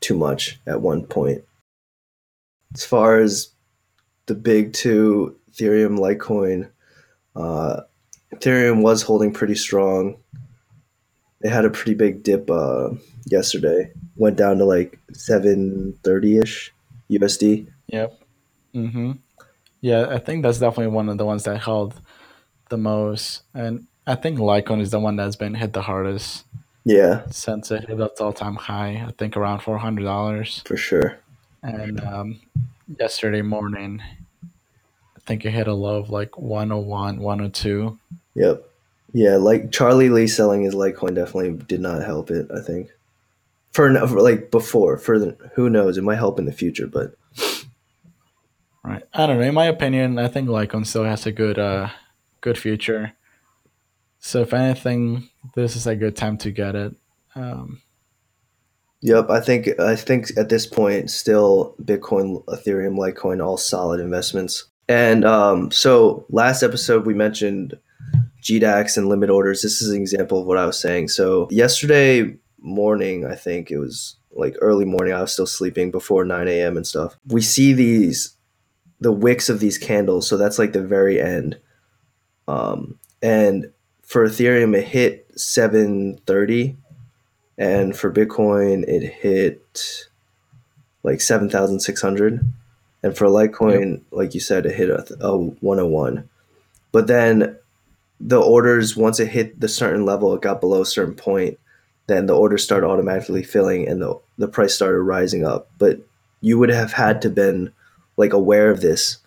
too 0.00 0.16
much 0.16 0.60
at 0.66 0.80
one 0.80 1.04
point. 1.04 1.44
As 2.74 2.84
far 2.84 3.18
as 3.18 3.50
the 4.28 4.34
big 4.34 4.72
two, 4.72 5.36
Ethereum, 5.50 5.98
Litecoin, 5.98 6.70
uh, 7.34 7.80
Ethereum 8.32 8.82
was 8.82 9.02
holding 9.02 9.32
pretty 9.32 9.54
strong. 9.56 10.16
It 11.40 11.50
had 11.50 11.64
a 11.64 11.70
pretty 11.70 11.94
big 11.94 12.22
dip 12.22 12.50
uh, 12.50 12.90
yesterday. 13.26 13.92
Went 14.16 14.36
down 14.36 14.58
to 14.58 14.64
like 14.64 14.98
seven 15.12 15.98
thirty 16.04 16.38
ish 16.38 16.72
USD. 17.10 17.68
Yep. 17.88 18.20
Mm-hmm. 18.74 19.12
Yeah, 19.80 20.06
I 20.10 20.18
think 20.18 20.42
that's 20.42 20.58
definitely 20.58 20.92
one 20.94 21.08
of 21.08 21.18
the 21.18 21.24
ones 21.24 21.44
that 21.44 21.58
held 21.58 22.00
the 22.68 22.76
most. 22.76 23.42
And 23.54 23.86
I 24.06 24.14
think 24.16 24.38
Litecoin 24.38 24.80
is 24.80 24.90
the 24.90 25.00
one 25.00 25.16
that's 25.16 25.36
been 25.36 25.54
hit 25.54 25.72
the 25.72 25.82
hardest 25.82 26.44
Yeah, 26.84 27.22
since 27.30 27.70
it 27.70 27.88
hit 27.88 28.00
its 28.00 28.20
all 28.20 28.32
time 28.32 28.56
high, 28.56 29.04
I 29.06 29.12
think 29.16 29.36
around 29.36 29.60
$400. 29.60 30.66
for 30.66 30.76
sure. 30.76 31.18
And 31.62 32.00
um, 32.04 32.40
yesterday 32.98 33.42
morning, 33.42 34.00
I 34.42 35.20
think 35.26 35.44
it 35.44 35.50
hit 35.50 35.68
a 35.68 35.74
low 35.74 35.98
of 35.98 36.10
like 36.10 36.38
101, 36.38 37.20
102. 37.20 37.98
Yep. 38.34 38.64
Yeah, 39.12 39.36
like 39.36 39.72
Charlie 39.72 40.10
Lee 40.10 40.26
selling 40.26 40.62
his 40.62 40.74
Litecoin 40.74 41.14
definitely 41.14 41.52
did 41.66 41.80
not 41.80 42.02
help 42.04 42.30
it. 42.30 42.48
I 42.54 42.60
think 42.60 42.90
for, 43.72 43.94
for 44.06 44.20
like 44.20 44.50
before, 44.50 44.98
for 44.98 45.18
the, 45.18 45.36
who 45.54 45.70
knows, 45.70 45.96
it 45.96 46.04
might 46.04 46.16
help 46.16 46.38
in 46.38 46.44
the 46.44 46.52
future, 46.52 46.86
but 46.86 47.14
Right. 48.88 49.02
I 49.12 49.26
don't 49.26 49.38
know. 49.38 49.44
In 49.44 49.54
my 49.54 49.66
opinion, 49.66 50.18
I 50.18 50.28
think 50.28 50.48
Litecoin 50.48 50.86
still 50.86 51.04
has 51.04 51.26
a 51.26 51.32
good, 51.32 51.58
uh, 51.58 51.90
good 52.40 52.56
future. 52.56 53.12
So 54.18 54.40
if 54.42 54.54
anything, 54.54 55.28
this 55.54 55.76
is 55.76 55.86
a 55.86 55.94
good 55.94 56.16
time 56.16 56.38
to 56.38 56.50
get 56.50 56.74
it. 56.74 56.94
Um, 57.34 57.82
yep. 59.00 59.30
I 59.30 59.40
think 59.40 59.68
I 59.80 59.96
think 59.96 60.26
at 60.36 60.48
this 60.48 60.66
point, 60.66 61.10
still 61.10 61.74
Bitcoin, 61.82 62.44
Ethereum, 62.46 62.96
Litecoin, 62.96 63.44
all 63.44 63.56
solid 63.56 64.00
investments. 64.00 64.64
And 64.88 65.24
um, 65.24 65.70
so 65.70 66.24
last 66.30 66.62
episode 66.62 67.04
we 67.06 67.14
mentioned 67.14 67.78
GDAX 68.42 68.96
and 68.96 69.08
limit 69.08 69.30
orders. 69.30 69.62
This 69.62 69.82
is 69.82 69.90
an 69.90 70.00
example 70.00 70.40
of 70.40 70.46
what 70.46 70.58
I 70.58 70.66
was 70.66 70.78
saying. 70.78 71.08
So 71.08 71.48
yesterday 71.50 72.36
morning, 72.58 73.26
I 73.26 73.34
think 73.34 73.70
it 73.70 73.78
was 73.78 74.16
like 74.32 74.56
early 74.60 74.84
morning. 74.84 75.12
I 75.12 75.20
was 75.20 75.32
still 75.32 75.46
sleeping 75.46 75.90
before 75.90 76.24
9 76.24 76.48
a.m. 76.48 76.76
and 76.76 76.86
stuff. 76.86 77.18
We 77.26 77.42
see 77.42 77.72
these 77.72 78.34
the 79.00 79.12
wicks 79.12 79.48
of 79.48 79.60
these 79.60 79.78
candles. 79.78 80.28
So 80.28 80.36
that's 80.36 80.58
like 80.58 80.72
the 80.72 80.82
very 80.82 81.20
end. 81.20 81.58
Um, 82.48 82.98
and 83.22 83.70
for 84.02 84.26
Ethereum, 84.26 84.76
it 84.76 84.88
hit 84.88 85.30
730, 85.38 86.76
and 87.58 87.96
for 87.96 88.12
Bitcoin, 88.12 88.84
it 88.86 89.02
hit 89.02 90.08
like 91.02 91.20
7,600. 91.20 92.40
And 93.02 93.16
for 93.16 93.26
Litecoin, 93.26 94.02
like 94.10 94.34
you 94.34 94.40
said, 94.40 94.64
it 94.64 94.74
hit 94.74 94.90
a, 94.90 95.04
a 95.20 95.36
101. 95.36 96.28
But 96.92 97.08
then 97.08 97.56
the 98.20 98.40
orders, 98.40 98.96
once 98.96 99.20
it 99.20 99.28
hit 99.28 99.60
the 99.60 99.68
certain 99.68 100.04
level, 100.04 100.34
it 100.34 100.42
got 100.42 100.60
below 100.60 100.82
a 100.82 100.86
certain 100.86 101.14
point, 101.14 101.58
then 102.06 102.26
the 102.26 102.36
orders 102.36 102.64
started 102.64 102.86
automatically 102.86 103.42
filling 103.42 103.86
and 103.86 104.00
the, 104.00 104.18
the 104.38 104.48
price 104.48 104.74
started 104.74 105.00
rising 105.00 105.44
up. 105.44 105.68
But 105.78 106.00
you 106.40 106.58
would 106.58 106.70
have 106.70 106.92
had 106.92 107.20
to 107.22 107.30
been 107.30 107.72
like 108.16 108.32
aware 108.32 108.70
of 108.70 108.80
this 108.80 109.18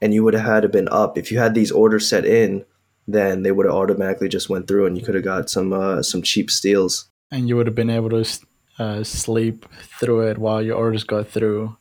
and 0.00 0.12
you 0.12 0.24
would 0.24 0.34
have 0.34 0.44
had 0.44 0.62
to 0.62 0.68
been 0.68 0.88
up 0.88 1.16
if 1.16 1.30
you 1.30 1.38
had 1.38 1.54
these 1.54 1.70
orders 1.70 2.08
set 2.08 2.24
in 2.24 2.64
then 3.06 3.42
they 3.42 3.52
would 3.52 3.66
have 3.66 3.74
automatically 3.74 4.28
just 4.28 4.48
went 4.48 4.66
through 4.68 4.86
and 4.86 4.96
you 4.96 5.04
could 5.04 5.14
have 5.14 5.24
got 5.24 5.50
some 5.50 5.72
uh, 5.72 6.02
some 6.02 6.22
cheap 6.22 6.50
steals 6.50 7.08
and 7.32 7.48
you 7.48 7.56
would 7.56 7.66
have 7.66 7.74
been 7.74 7.90
able 7.90 8.10
to 8.10 8.24
uh, 8.78 9.02
sleep 9.02 9.66
through 9.98 10.28
it 10.28 10.38
while 10.38 10.62
your 10.62 10.76
orders 10.76 11.02
got 11.02 11.26
through. 11.28 11.76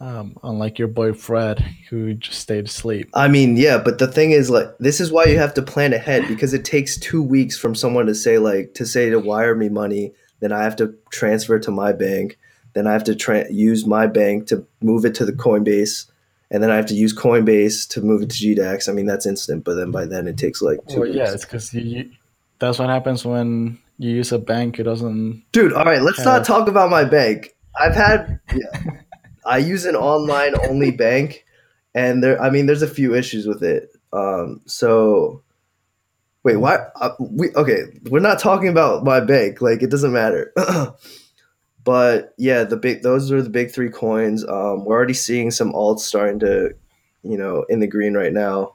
Um, 0.00 0.36
unlike 0.42 0.78
your 0.80 0.88
boy 0.88 1.12
Fred, 1.12 1.60
who 1.90 2.14
just 2.14 2.40
stayed 2.40 2.64
asleep. 2.64 3.08
i 3.14 3.28
mean 3.28 3.56
yeah 3.56 3.78
but 3.78 3.98
the 4.00 4.08
thing 4.08 4.32
is 4.32 4.50
like 4.50 4.66
this 4.78 5.00
is 5.00 5.12
why 5.12 5.26
you 5.26 5.38
have 5.38 5.54
to 5.54 5.62
plan 5.62 5.92
ahead 5.92 6.26
because 6.26 6.52
it 6.52 6.64
takes 6.64 6.98
two 6.98 7.22
weeks 7.22 7.56
from 7.56 7.76
someone 7.76 8.06
to 8.06 8.14
say 8.14 8.38
like 8.38 8.74
to 8.74 8.84
say 8.84 9.10
to 9.10 9.20
wire 9.20 9.54
me 9.54 9.68
money 9.68 10.12
then 10.40 10.50
i 10.50 10.64
have 10.64 10.74
to 10.74 10.92
transfer 11.10 11.56
to 11.60 11.70
my 11.70 11.92
bank 11.92 12.36
then 12.74 12.86
I 12.86 12.92
have 12.94 13.04
to 13.04 13.14
tra- 13.14 13.52
use 13.52 13.86
my 13.86 14.06
bank 14.06 14.46
to 14.48 14.66
move 14.80 15.04
it 15.04 15.14
to 15.16 15.26
the 15.26 15.32
Coinbase, 15.32 16.06
and 16.50 16.62
then 16.62 16.70
I 16.70 16.76
have 16.76 16.86
to 16.86 16.94
use 16.94 17.14
Coinbase 17.14 17.86
to 17.90 18.00
move 18.00 18.22
it 18.22 18.30
to 18.30 18.36
GDAX. 18.36 18.88
I 18.88 18.92
mean, 18.92 19.04
that's 19.04 19.26
instant, 19.26 19.62
but 19.62 19.74
then 19.74 19.90
by 19.90 20.06
then 20.06 20.26
it 20.26 20.38
takes 20.38 20.62
like 20.62 20.78
two 20.88 21.00
Well, 21.00 21.02
weeks. 21.02 21.16
yeah, 21.16 21.32
it's 21.34 21.44
because 21.44 21.74
you, 21.74 21.82
you. 21.82 22.10
That's 22.60 22.78
what 22.78 22.88
happens 22.88 23.26
when 23.26 23.76
you 24.02 24.16
use 24.16 24.32
a 24.32 24.38
bank. 24.38 24.80
It 24.80 24.82
doesn't. 24.82 25.44
Dude, 25.52 25.72
all 25.72 25.84
right, 25.84 26.02
let's 26.02 26.24
not 26.24 26.44
talk 26.44 26.68
about 26.68 26.90
my 26.90 27.04
bank. 27.04 27.54
I've 27.78 27.94
had, 27.94 28.40
yeah, 28.52 29.00
I 29.46 29.58
use 29.58 29.84
an 29.84 29.94
online 29.94 30.54
only 30.68 30.90
bank, 31.06 31.44
and 31.94 32.22
there, 32.22 32.40
I 32.42 32.50
mean, 32.50 32.66
there's 32.66 32.82
a 32.82 32.88
few 32.88 33.14
issues 33.14 33.46
with 33.46 33.62
it. 33.62 33.90
Um, 34.12 34.60
so, 34.66 35.42
wait, 36.42 36.56
why? 36.56 36.78
Uh, 37.00 37.10
we 37.20 37.50
okay? 37.54 37.84
We're 38.10 38.18
not 38.18 38.40
talking 38.40 38.68
about 38.68 39.04
my 39.04 39.20
bank. 39.20 39.62
Like, 39.62 39.82
it 39.82 39.90
doesn't 39.90 40.12
matter. 40.12 40.52
but 41.84 42.34
yeah, 42.38 42.64
the 42.64 42.76
big, 42.76 43.02
those 43.02 43.30
are 43.30 43.40
the 43.40 43.50
big 43.50 43.70
three 43.70 43.90
coins. 43.90 44.44
Um, 44.44 44.84
we're 44.84 44.96
already 44.96 45.14
seeing 45.14 45.52
some 45.52 45.72
alts 45.72 46.00
starting 46.00 46.40
to, 46.40 46.74
you 47.22 47.38
know, 47.38 47.64
in 47.68 47.78
the 47.78 47.86
green 47.86 48.14
right 48.14 48.32
now, 48.32 48.74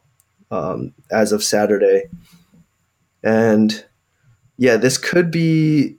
um, 0.51 0.93
as 1.11 1.33
of 1.33 1.43
Saturday, 1.43 2.05
and 3.23 3.83
yeah, 4.57 4.77
this 4.77 4.97
could 4.97 5.31
be 5.31 5.97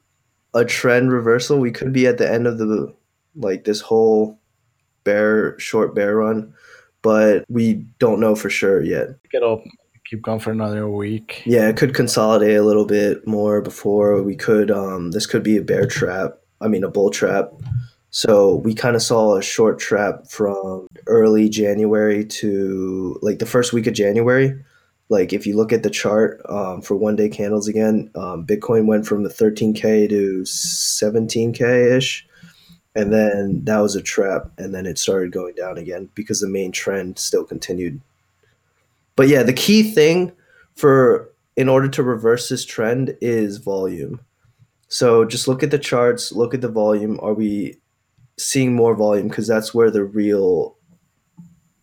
a 0.54 0.64
trend 0.64 1.12
reversal. 1.12 1.58
We 1.58 1.70
could 1.70 1.92
be 1.92 2.06
at 2.06 2.18
the 2.18 2.30
end 2.30 2.46
of 2.46 2.58
the 2.58 2.94
like 3.36 3.64
this 3.64 3.80
whole 3.80 4.38
bear 5.04 5.58
short 5.58 5.94
bear 5.94 6.16
run, 6.16 6.52
but 7.02 7.44
we 7.48 7.74
don't 7.98 8.20
know 8.20 8.34
for 8.34 8.50
sure 8.50 8.82
yet. 8.82 9.08
It'll 9.32 9.62
keep 10.04 10.22
going 10.22 10.40
for 10.40 10.50
another 10.50 10.88
week. 10.88 11.42
Yeah, 11.44 11.68
it 11.68 11.76
could 11.76 11.94
consolidate 11.94 12.56
a 12.56 12.62
little 12.62 12.86
bit 12.86 13.26
more 13.26 13.60
before 13.60 14.22
we 14.22 14.34
could 14.34 14.70
um 14.70 15.12
this 15.12 15.26
could 15.26 15.42
be 15.42 15.56
a 15.56 15.62
bear 15.62 15.86
trap. 15.86 16.38
I 16.60 16.68
mean 16.68 16.84
a 16.84 16.90
bull 16.90 17.10
trap. 17.10 17.52
So 18.10 18.56
we 18.56 18.74
kind 18.74 18.96
of 18.96 19.02
saw 19.02 19.36
a 19.36 19.42
short 19.42 19.78
trap 19.78 20.28
from 20.28 20.86
early 21.06 21.48
January 21.48 22.24
to 22.24 23.18
like 23.22 23.38
the 23.38 23.46
first 23.46 23.72
week 23.72 23.86
of 23.86 23.94
January. 23.94 24.58
Like 25.08 25.32
if 25.32 25.46
you 25.46 25.56
look 25.56 25.72
at 25.72 25.82
the 25.82 25.90
chart 25.90 26.40
um, 26.48 26.82
for 26.82 26.94
one 26.94 27.16
day 27.16 27.28
candles 27.28 27.66
again, 27.66 28.10
um, 28.14 28.46
Bitcoin 28.46 28.86
went 28.86 29.06
from 29.06 29.22
the 29.22 29.30
13k 29.30 30.08
to 30.08 30.42
17k 30.42 31.96
ish, 31.96 32.26
and 32.94 33.12
then 33.12 33.64
that 33.64 33.78
was 33.78 33.96
a 33.96 34.02
trap, 34.02 34.50
and 34.58 34.74
then 34.74 34.84
it 34.84 34.98
started 34.98 35.32
going 35.32 35.54
down 35.54 35.78
again 35.78 36.10
because 36.14 36.40
the 36.40 36.48
main 36.48 36.72
trend 36.72 37.18
still 37.18 37.44
continued. 37.44 38.00
But 39.16 39.28
yeah, 39.28 39.42
the 39.42 39.52
key 39.52 39.82
thing 39.82 40.32
for 40.76 41.30
in 41.56 41.68
order 41.68 41.88
to 41.88 42.02
reverse 42.02 42.48
this 42.48 42.64
trend 42.64 43.16
is 43.20 43.56
volume. 43.58 44.20
So 44.88 45.24
just 45.24 45.48
look 45.48 45.62
at 45.62 45.70
the 45.70 45.78
charts, 45.78 46.32
look 46.32 46.54
at 46.54 46.60
the 46.60 46.68
volume. 46.68 47.18
Are 47.20 47.34
we 47.34 47.76
seeing 48.38 48.74
more 48.74 48.94
volume? 48.94 49.28
Because 49.28 49.46
that's 49.46 49.74
where 49.74 49.90
the 49.90 50.04
real 50.04 50.76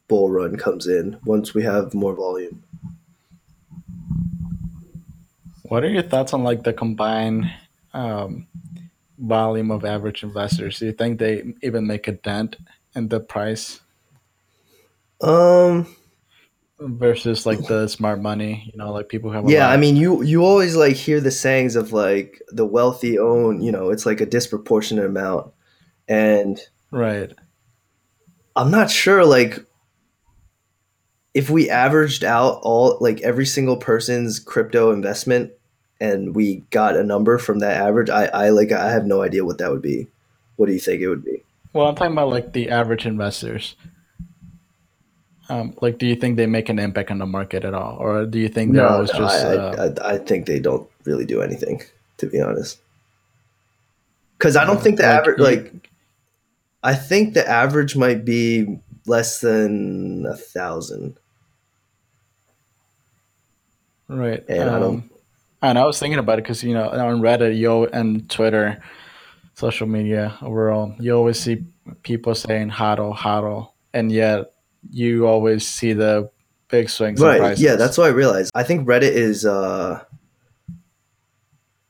bull 0.07 0.29
run 0.31 0.55
comes 0.55 0.87
in 0.87 1.17
once 1.25 1.53
we 1.53 1.63
have 1.63 1.93
more 1.93 2.15
volume. 2.15 2.63
What 5.69 5.83
are 5.83 5.89
your 5.89 6.03
thoughts 6.03 6.33
on 6.33 6.43
like 6.43 6.63
the 6.63 6.73
combined 6.73 7.45
um, 7.93 8.47
volume 9.17 9.71
of 9.71 9.83
average 9.85 10.23
investors? 10.23 10.79
Do 10.79 10.85
you 10.87 10.91
think 10.93 11.19
they 11.19 11.53
even 11.63 11.87
make 11.87 12.07
a 12.07 12.13
dent 12.13 12.55
in 12.95 13.07
the 13.09 13.19
price 13.19 13.79
Um. 15.21 15.87
versus 16.79 17.45
like 17.45 17.65
the 17.67 17.87
smart 17.87 18.21
money? 18.21 18.69
You 18.71 18.77
know, 18.77 18.91
like 18.91 19.07
people 19.09 19.31
have. 19.31 19.45
A 19.45 19.49
Yeah, 19.49 19.67
lot- 19.67 19.73
I 19.73 19.77
mean, 19.77 19.95
you 19.95 20.21
you 20.23 20.43
always 20.43 20.75
like 20.75 20.95
hear 20.95 21.19
the 21.21 21.31
sayings 21.31 21.75
of 21.75 21.93
like 21.93 22.41
the 22.49 22.65
wealthy 22.65 23.17
own. 23.17 23.61
You 23.61 23.71
know, 23.71 23.89
it's 23.89 24.05
like 24.05 24.21
a 24.21 24.25
disproportionate 24.25 25.05
amount, 25.05 25.51
and 26.07 26.59
right. 26.91 27.31
I'm 28.57 28.71
not 28.71 28.89
sure 28.91 29.25
like 29.25 29.65
if 31.35 31.49
we 31.49 31.69
averaged 31.69 32.23
out 32.23 32.59
all 32.63 32.97
like 33.01 33.21
every 33.21 33.45
single 33.45 33.75
person's 33.75 34.39
crypto 34.39 34.91
investment 34.91 35.51
and 35.99 36.33
we 36.33 36.63
got 36.71 36.95
a 36.95 37.03
number 37.03 37.37
from 37.37 37.59
that 37.59 37.75
average, 37.75 38.09
I, 38.09 38.25
I 38.27 38.49
like 38.49 38.71
I 38.71 38.89
have 38.89 39.05
no 39.05 39.21
idea 39.21 39.43
what 39.43 39.57
that 39.59 39.69
would 39.69 39.81
be. 39.81 40.07
What 40.55 40.67
do 40.67 40.73
you 40.73 40.79
think 40.79 41.01
it 41.01 41.09
would 41.09 41.25
be? 41.25 41.43
Well, 41.73 41.87
I'm 41.87 41.95
talking 41.95 42.13
about 42.13 42.29
like 42.29 42.53
the 42.53 42.69
average 42.69 43.05
investors. 43.05 43.75
Um, 45.47 45.75
like, 45.81 45.99
do 45.99 46.07
you 46.07 46.15
think 46.15 46.37
they 46.37 46.47
make 46.47 46.69
an 46.69 46.79
impact 46.79 47.11
on 47.11 47.19
the 47.19 47.25
market 47.25 47.65
at 47.65 47.73
all, 47.75 47.97
or 47.99 48.25
do 48.25 48.39
you 48.39 48.47
think 48.47 48.73
they're 48.73 48.87
always 48.87 49.11
just? 49.11 49.45
I, 49.45 49.55
uh, 49.57 49.93
I, 50.01 50.13
I 50.13 50.17
think 50.17 50.47
they 50.47 50.59
don't 50.59 50.89
really 51.03 51.25
do 51.25 51.41
anything, 51.41 51.83
to 52.17 52.27
be 52.27 52.41
honest. 52.41 52.79
Because 54.37 54.55
I 54.55 54.65
don't 54.65 54.81
think 54.81 54.97
the 54.97 55.03
Like, 55.03 55.19
average, 55.19 55.39
like, 55.39 55.89
I 56.81 56.95
think 56.95 57.35
the 57.35 57.47
average 57.47 57.95
might 57.95 58.25
be 58.25 58.79
less 59.05 59.41
than 59.41 60.25
a 60.25 60.35
thousand. 60.35 61.19
Right. 64.07 64.43
and 64.47 64.69
I 64.69 64.79
don't- 64.79 64.95
um, 64.95 65.09
and 65.61 65.79
I 65.79 65.85
was 65.85 65.99
thinking 65.99 66.19
about 66.19 66.37
it 66.39 66.43
because 66.43 66.63
you 66.63 66.73
know 66.73 66.89
on 66.89 67.21
Reddit, 67.21 67.57
you 67.57 67.85
and 67.87 68.29
Twitter, 68.29 68.81
social 69.55 69.87
media 69.87 70.37
overall, 70.41 70.93
you 70.99 71.13
always 71.15 71.39
see 71.39 71.63
people 72.03 72.35
saying 72.35 72.69
"hodl, 72.69 73.15
hodl," 73.15 73.69
and 73.93 74.11
yet 74.11 74.53
you 74.91 75.25
always 75.25 75.67
see 75.67 75.93
the 75.93 76.29
big 76.67 76.89
swings. 76.89 77.19
in 77.19 77.25
Right. 77.27 77.39
prices. 77.39 77.63
Yeah, 77.63 77.75
that's 77.75 77.97
what 77.97 78.05
I 78.05 78.09
realized. 78.09 78.51
I 78.53 78.63
think 78.63 78.87
Reddit 78.87 79.13
is 79.13 79.45
uh 79.45 80.01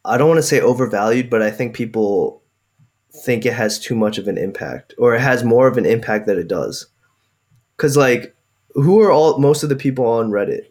I 0.05 0.17
don't 0.17 0.27
want 0.29 0.37
to 0.37 0.43
say 0.43 0.61
overvalued, 0.61 1.29
but 1.29 1.41
I 1.41 1.49
think 1.49 1.73
people 1.75 2.41
think 3.11 3.45
it 3.45 3.53
has 3.53 3.79
too 3.79 3.95
much 3.95 4.17
of 4.17 4.27
an 4.27 4.37
impact 4.37 4.93
or 4.97 5.15
it 5.15 5.21
has 5.21 5.43
more 5.43 5.67
of 5.67 5.77
an 5.77 5.85
impact 5.85 6.27
than 6.27 6.37
it 6.37 6.47
does. 6.47 6.87
Cuz 7.77 7.97
like 7.97 8.35
who 8.73 9.01
are 9.01 9.11
all 9.11 9.37
most 9.39 9.63
of 9.63 9.69
the 9.69 9.75
people 9.75 10.05
on 10.05 10.29
Reddit? 10.31 10.65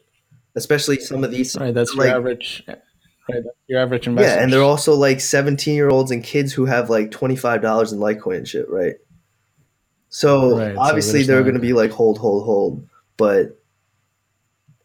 Especially 0.56 1.00
some 1.00 1.24
of 1.24 1.30
these 1.30 1.56
right. 1.56 1.74
That's 1.74 1.94
like 1.94 2.08
your 2.08 2.16
average. 2.16 2.64
Right, 3.28 3.42
your 3.66 3.80
average 3.80 4.06
investor. 4.06 4.36
Yeah, 4.36 4.42
and 4.42 4.52
they're 4.52 4.62
also 4.62 4.94
like 4.94 5.16
17-year-olds 5.16 6.10
and 6.10 6.22
kids 6.22 6.52
who 6.52 6.66
have 6.66 6.90
like 6.90 7.10
$25 7.10 7.92
in 7.92 7.98
Litecoin 7.98 8.36
and 8.36 8.48
shit, 8.48 8.68
right? 8.68 8.96
So 10.10 10.58
Right, 10.58 10.76
obviously 10.76 11.20
there's 11.20 11.28
they're 11.28 11.42
going 11.42 11.54
to 11.54 11.60
be 11.60 11.72
like 11.72 11.90
hold 11.90 12.18
hold 12.18 12.44
hold, 12.44 12.86
but 13.16 13.58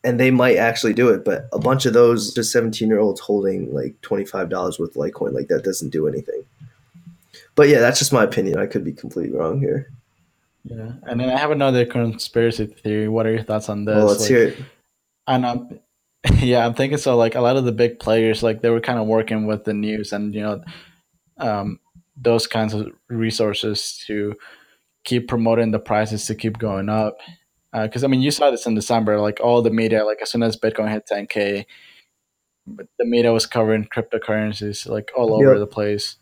and 0.05 0.19
they 0.19 0.31
might 0.31 0.55
actually 0.55 0.93
do 0.93 1.09
it, 1.09 1.25
but 1.25 1.49
a 1.51 1.59
bunch 1.59 1.85
of 1.85 1.91
those 1.91 2.33
just 2.33 2.55
17-year-olds 2.55 3.19
holding 3.19 3.73
like 3.73 3.99
$25 4.01 4.79
worth 4.79 4.79
of 4.79 4.93
Litecoin 4.95 5.33
like 5.33 5.49
that 5.49 5.65
doesn't 5.65 5.89
do 5.89 6.07
anything. 6.07 6.45
But 7.55 7.67
yeah, 7.67 7.79
that's 7.79 7.99
just 7.99 8.13
my 8.13 8.23
opinion. 8.23 8.57
I 8.57 8.67
could 8.67 8.85
be 8.85 8.93
completely 8.93 9.37
wrong 9.37 9.59
here. 9.59 9.91
Yeah, 10.63 10.93
and 11.03 11.19
then 11.19 11.29
I 11.29 11.37
have 11.37 11.51
another 11.51 11.85
conspiracy 11.85 12.67
theory. 12.67 13.09
What 13.09 13.25
are 13.25 13.33
your 13.33 13.43
thoughts 13.43 13.67
on 13.67 13.83
this? 13.83 13.95
Well, 13.95 14.05
let's 14.05 14.21
Like, 14.21 14.29
hear 14.29 14.43
it. 14.47 14.57
And 15.29 15.45
I'm, 15.45 15.79
yeah, 16.39 16.65
I'm 16.65 16.73
thinking 16.73 16.97
so. 16.97 17.15
Like 17.15 17.35
a 17.35 17.41
lot 17.41 17.55
of 17.55 17.63
the 17.65 17.71
big 17.71 17.99
players, 17.99 18.43
like 18.43 18.61
they 18.61 18.69
were 18.71 18.81
kind 18.81 18.99
of 18.99 19.07
working 19.07 19.47
with 19.47 19.63
the 19.63 19.73
news 19.73 20.11
and 20.11 20.33
you 20.35 20.41
know, 20.41 20.61
um, 21.37 21.79
those 22.17 22.47
kinds 22.47 22.73
of 22.73 22.89
resources 23.09 24.03
to 24.07 24.35
keep 25.05 25.29
promoting 25.29 25.71
the 25.71 25.79
prices 25.79 26.25
to 26.25 26.35
keep 26.35 26.57
going 26.57 26.89
up. 26.89 27.17
Because 27.71 28.03
I 28.03 28.07
mean, 28.07 28.21
you 28.21 28.31
saw 28.31 28.51
this 28.51 28.65
in 28.65 28.75
December. 28.75 29.21
Like 29.21 29.39
all 29.41 29.61
the 29.61 29.69
media, 29.69 30.03
like 30.05 30.21
as 30.21 30.31
soon 30.31 30.43
as 30.43 30.57
Bitcoin 30.57 30.91
hit 30.91 31.07
10k, 31.09 31.65
the 32.67 33.05
media 33.05 33.31
was 33.31 33.45
covering 33.45 33.85
cryptocurrencies 33.85 34.87
like 34.89 35.11
all 35.15 35.33
over 35.33 35.51
Yep. 35.51 35.59
the 35.59 35.67
place. 35.67 36.17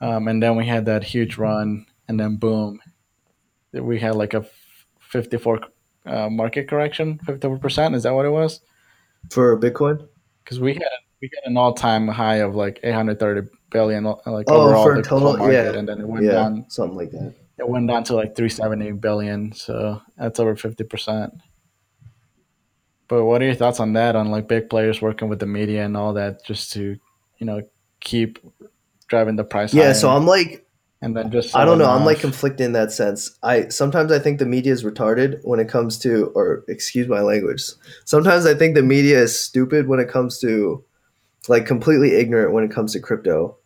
Um, 0.00 0.28
and 0.28 0.42
then 0.42 0.56
we 0.56 0.66
had 0.66 0.86
that 0.86 1.04
huge 1.04 1.36
run, 1.36 1.86
and 2.08 2.18
then 2.18 2.36
boom, 2.36 2.80
we 3.72 3.98
had 4.00 4.14
like 4.14 4.32
a 4.34 4.46
54 5.00 5.60
uh, 6.06 6.28
market 6.30 6.68
correction, 6.68 7.18
54 7.26 7.58
percent. 7.58 7.94
Is 7.94 8.02
that 8.04 8.14
what 8.14 8.26
it 8.26 8.30
was? 8.30 8.60
For 9.30 9.58
Bitcoin? 9.58 10.06
Because 10.44 10.58
we 10.60 10.74
had 10.74 10.82
we 11.20 11.30
had 11.34 11.50
an 11.50 11.56
all 11.56 11.74
time 11.74 12.08
high 12.08 12.36
of 12.36 12.54
like 12.54 12.80
830 12.82 13.48
billion, 13.70 14.06
uh, 14.06 14.14
like 14.26 14.46
Oh, 14.48 14.62
overall 14.62 14.84
for 14.84 14.96
the 14.96 15.02
total- 15.02 15.36
market, 15.36 15.52
yeah. 15.52 15.78
and 15.78 15.88
then 15.88 16.00
it 16.00 16.08
went 16.08 16.24
Yeah, 16.24 16.32
down. 16.32 16.64
something 16.68 16.96
like 16.96 17.10
that. 17.12 17.34
It 17.58 17.68
went 17.68 17.86
down 17.88 18.04
to 18.04 18.14
like 18.14 18.34
370 18.34 18.92
billion, 18.92 19.52
so 19.52 20.00
that's 20.16 20.40
over 20.40 20.56
50 20.56 20.82
percent. 20.84 21.34
But 23.08 23.24
what 23.24 23.42
are 23.42 23.44
your 23.44 23.54
thoughts 23.54 23.80
on 23.80 23.92
that? 23.94 24.16
On 24.16 24.30
like 24.30 24.48
big 24.48 24.70
players 24.70 25.02
working 25.02 25.28
with 25.28 25.40
the 25.40 25.46
media 25.46 25.84
and 25.84 25.96
all 25.96 26.14
that, 26.14 26.44
just 26.44 26.72
to 26.72 26.96
you 27.38 27.46
know 27.46 27.60
keep 28.00 28.38
driving 29.08 29.36
the 29.36 29.44
price. 29.44 29.74
Yeah, 29.74 29.92
so 29.92 30.08
I'm 30.10 30.26
like 30.26 30.64
and 31.02 31.16
then 31.16 31.30
just 31.30 31.56
I 31.56 31.64
don't 31.64 31.78
know. 31.78 31.88
I'm 31.88 32.04
like 32.04 32.20
conflicted 32.20 32.60
in 32.60 32.72
that 32.72 32.92
sense. 32.92 33.38
I 33.42 33.68
sometimes 33.68 34.12
I 34.12 34.18
think 34.18 34.38
the 34.38 34.46
media 34.46 34.72
is 34.72 34.84
retarded 34.84 35.40
when 35.44 35.58
it 35.58 35.68
comes 35.68 35.98
to, 36.00 36.26
or 36.34 36.62
excuse 36.68 37.08
my 37.08 37.20
language. 37.20 37.62
Sometimes 38.04 38.44
I 38.44 38.54
think 38.54 38.74
the 38.74 38.82
media 38.82 39.18
is 39.22 39.38
stupid 39.38 39.88
when 39.88 39.98
it 39.98 40.10
comes 40.10 40.38
to, 40.40 40.84
like, 41.48 41.64
completely 41.64 42.16
ignorant 42.16 42.52
when 42.52 42.64
it 42.64 42.70
comes 42.70 42.92
to 42.92 43.00
crypto. 43.00 43.56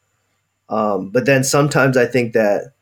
Um, 0.68 1.10
but 1.10 1.26
then 1.26 1.42
sometimes 1.42 1.96
I 1.96 2.06
think 2.06 2.34
that 2.34 2.72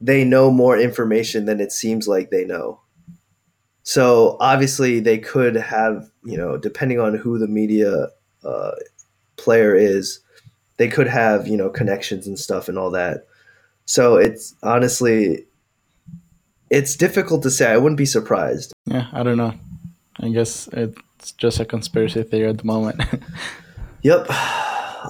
they 0.00 0.24
know 0.24 0.50
more 0.50 0.78
information 0.78 1.44
than 1.44 1.60
it 1.60 1.72
seems 1.72 2.06
like 2.06 2.30
they 2.30 2.44
know. 2.44 2.80
So 3.82 4.36
obviously 4.38 5.00
they 5.00 5.18
could 5.18 5.56
have, 5.56 6.08
you 6.24 6.36
know, 6.36 6.56
depending 6.56 7.00
on 7.00 7.16
who 7.16 7.38
the 7.38 7.48
media 7.48 8.08
uh, 8.44 8.72
player 9.36 9.74
is, 9.74 10.20
they 10.76 10.86
could 10.86 11.08
have, 11.08 11.48
you 11.48 11.56
know, 11.56 11.68
connections 11.68 12.28
and 12.28 12.38
stuff 12.38 12.68
and 12.68 12.78
all 12.78 12.92
that 12.92 13.26
So 13.84 14.16
it's 14.16 14.54
honestly, 14.62 15.46
it's 16.70 16.96
difficult 16.96 17.42
to 17.42 17.50
say. 17.50 17.70
I 17.70 17.76
wouldn't 17.76 17.98
be 17.98 18.06
surprised. 18.06 18.72
Yeah, 18.86 19.08
I 19.12 19.22
don't 19.22 19.36
know. 19.36 19.54
I 20.20 20.28
guess 20.28 20.68
it's 20.72 21.32
just 21.32 21.60
a 21.60 21.64
conspiracy 21.64 22.22
theory 22.22 22.48
at 22.48 22.58
the 22.58 22.64
moment. 22.64 23.02
Yep. 24.02 24.26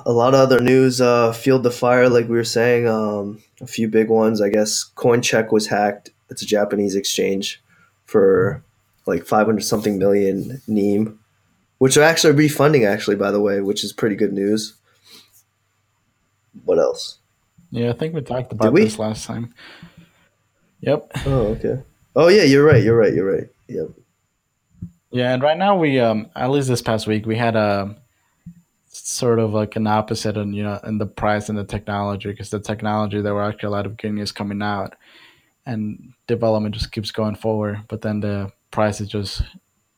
A 0.05 0.13
lot 0.13 0.35
of 0.35 0.41
other 0.41 0.61
news. 0.61 1.01
Uh, 1.01 1.33
Field 1.33 1.63
the 1.63 1.71
Fire, 1.71 2.09
like 2.09 2.29
we 2.29 2.37
were 2.37 2.45
saying, 2.45 2.87
um, 2.87 3.43
a 3.61 3.67
few 3.67 3.89
big 3.89 4.09
ones. 4.09 4.41
I 4.41 4.49
guess 4.49 4.91
CoinCheck 4.97 5.51
was 5.51 5.67
hacked. 5.67 6.11
It's 6.29 6.43
a 6.43 6.47
Japanese 6.47 6.95
exchange 6.95 7.63
for 8.05 8.63
like 9.07 9.25
500 9.25 9.63
something 9.63 9.99
million 9.99 10.61
NEM, 10.67 11.19
which 11.79 11.97
are 11.97 12.03
actually 12.03 12.35
refunding, 12.35 12.85
actually, 12.85 13.17
by 13.17 13.31
the 13.31 13.41
way, 13.41 13.61
which 13.61 13.83
is 13.83 13.93
pretty 13.93 14.17
good 14.17 14.33
news. 14.33 14.75
What 16.65 16.79
else? 16.79 17.19
Yeah, 17.73 17.91
I 17.91 17.95
think 17.95 18.15
we 18.15 18.21
talked 18.21 18.53
about 18.53 18.73
we? 18.73 18.85
this 18.85 18.99
last 18.99 19.25
time. 19.25 19.53
Yep. 20.81 21.11
Oh, 21.27 21.47
okay. 21.57 21.83
Oh, 22.15 22.29
yeah, 22.29 22.43
you're 22.43 22.65
right. 22.65 22.83
You're 22.83 22.97
right. 22.97 23.15
You're 23.15 23.33
right. 23.33 23.49
Yep. 23.69 23.89
Yeah, 25.11 25.35
and 25.35 25.43
right 25.43 25.57
now 25.59 25.77
we 25.77 25.99
um 25.99 26.31
at 26.37 26.51
least 26.51 26.69
this 26.69 26.81
past 26.83 27.07
week 27.07 27.27
we 27.27 27.37
had 27.37 27.57
a 27.57 27.97
sort 28.89 29.39
of 29.39 29.53
like 29.53 29.77
an 29.77 29.87
opposite 29.87 30.37
in 30.37 30.53
you 30.53 30.63
know 30.63 30.79
in 30.85 30.99
the 30.99 31.07
price 31.07 31.49
and 31.49 31.59
the 31.59 31.65
technology 31.65 32.31
because 32.31 32.51
the 32.51 32.61
technology 32.61 33.21
there 33.21 33.35
were 33.35 33.43
actually 33.43 33.67
a 33.67 33.71
lot 33.71 33.87
of 33.87 33.97
good 33.97 34.13
news 34.13 34.33
coming 34.33 34.63
out 34.63 34.95
and 35.67 36.13
development 36.27 36.75
just 36.75 36.93
keeps 36.93 37.11
going 37.11 37.35
forward 37.35 37.81
but 37.89 38.01
then 38.03 38.21
the 38.21 38.51
prices 38.71 39.09
just 39.09 39.43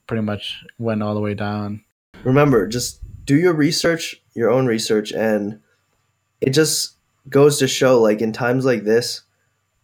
pretty 0.07 0.23
much 0.23 0.65
went 0.79 1.03
all 1.03 1.15
the 1.15 1.21
way 1.21 1.35
down 1.35 1.83
remember 2.25 2.67
just 2.67 3.01
do 3.25 3.37
your 3.37 3.53
research 3.53 4.21
your 4.35 4.51
own 4.51 4.67
research 4.67 5.13
and 5.13 5.61
it 6.41 6.51
just 6.51 6.94
goes 7.29 7.59
to 7.59 7.69
show 7.69 8.01
like 8.01 8.21
in 8.21 8.33
times 8.33 8.65
like 8.65 8.85
this 8.85 9.23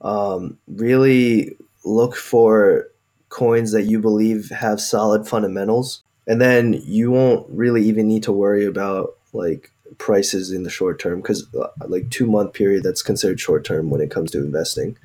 um, 0.01 0.59
really 0.67 1.57
look 1.85 2.17
for 2.17 2.89
coins 3.29 3.73
that 3.73 3.83
you 3.83 3.99
believe 3.99 4.51
have 4.51 4.81
solid 4.81 5.27
fundamentals. 5.27 6.03
And 6.27 6.41
then 6.41 6.75
you 6.85 7.11
won't 7.11 7.49
really 7.51 7.83
even 7.85 8.07
need 8.07 8.23
to 8.25 8.33
worry 8.33 8.67
about 8.67 9.17
like 9.33 9.73
prices 9.99 10.53
in 10.53 10.63
the 10.63 10.71
short 10.71 10.99
term 10.99 11.21
because 11.21 11.47
like 11.87 12.11
two 12.11 12.27
month 12.27 12.53
period 12.53 12.83
that's 12.83 13.03
considered 13.03 13.41
short 13.41 13.65
term 13.65 13.91
when 13.91 14.01
it 14.01 14.11
comes 14.11 14.31
to 14.33 14.39
investing. 14.39 14.97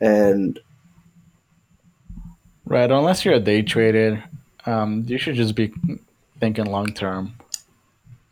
And 0.00 0.58
right 2.64 2.90
unless 2.90 3.24
you're 3.24 3.34
a 3.34 3.40
day 3.40 3.60
trader 3.60 4.22
um, 4.66 5.04
you 5.06 5.18
should 5.18 5.34
just 5.34 5.54
be 5.54 5.72
thinking 6.40 6.64
long 6.64 6.86
term 6.86 7.34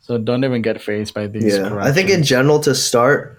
so 0.00 0.18
don't 0.18 0.44
even 0.44 0.62
get 0.62 0.80
fazed 0.80 1.14
by 1.14 1.26
these 1.26 1.56
yeah 1.56 1.74
i 1.76 1.92
think 1.92 2.10
in 2.10 2.22
general 2.22 2.58
to 2.60 2.74
start 2.74 3.36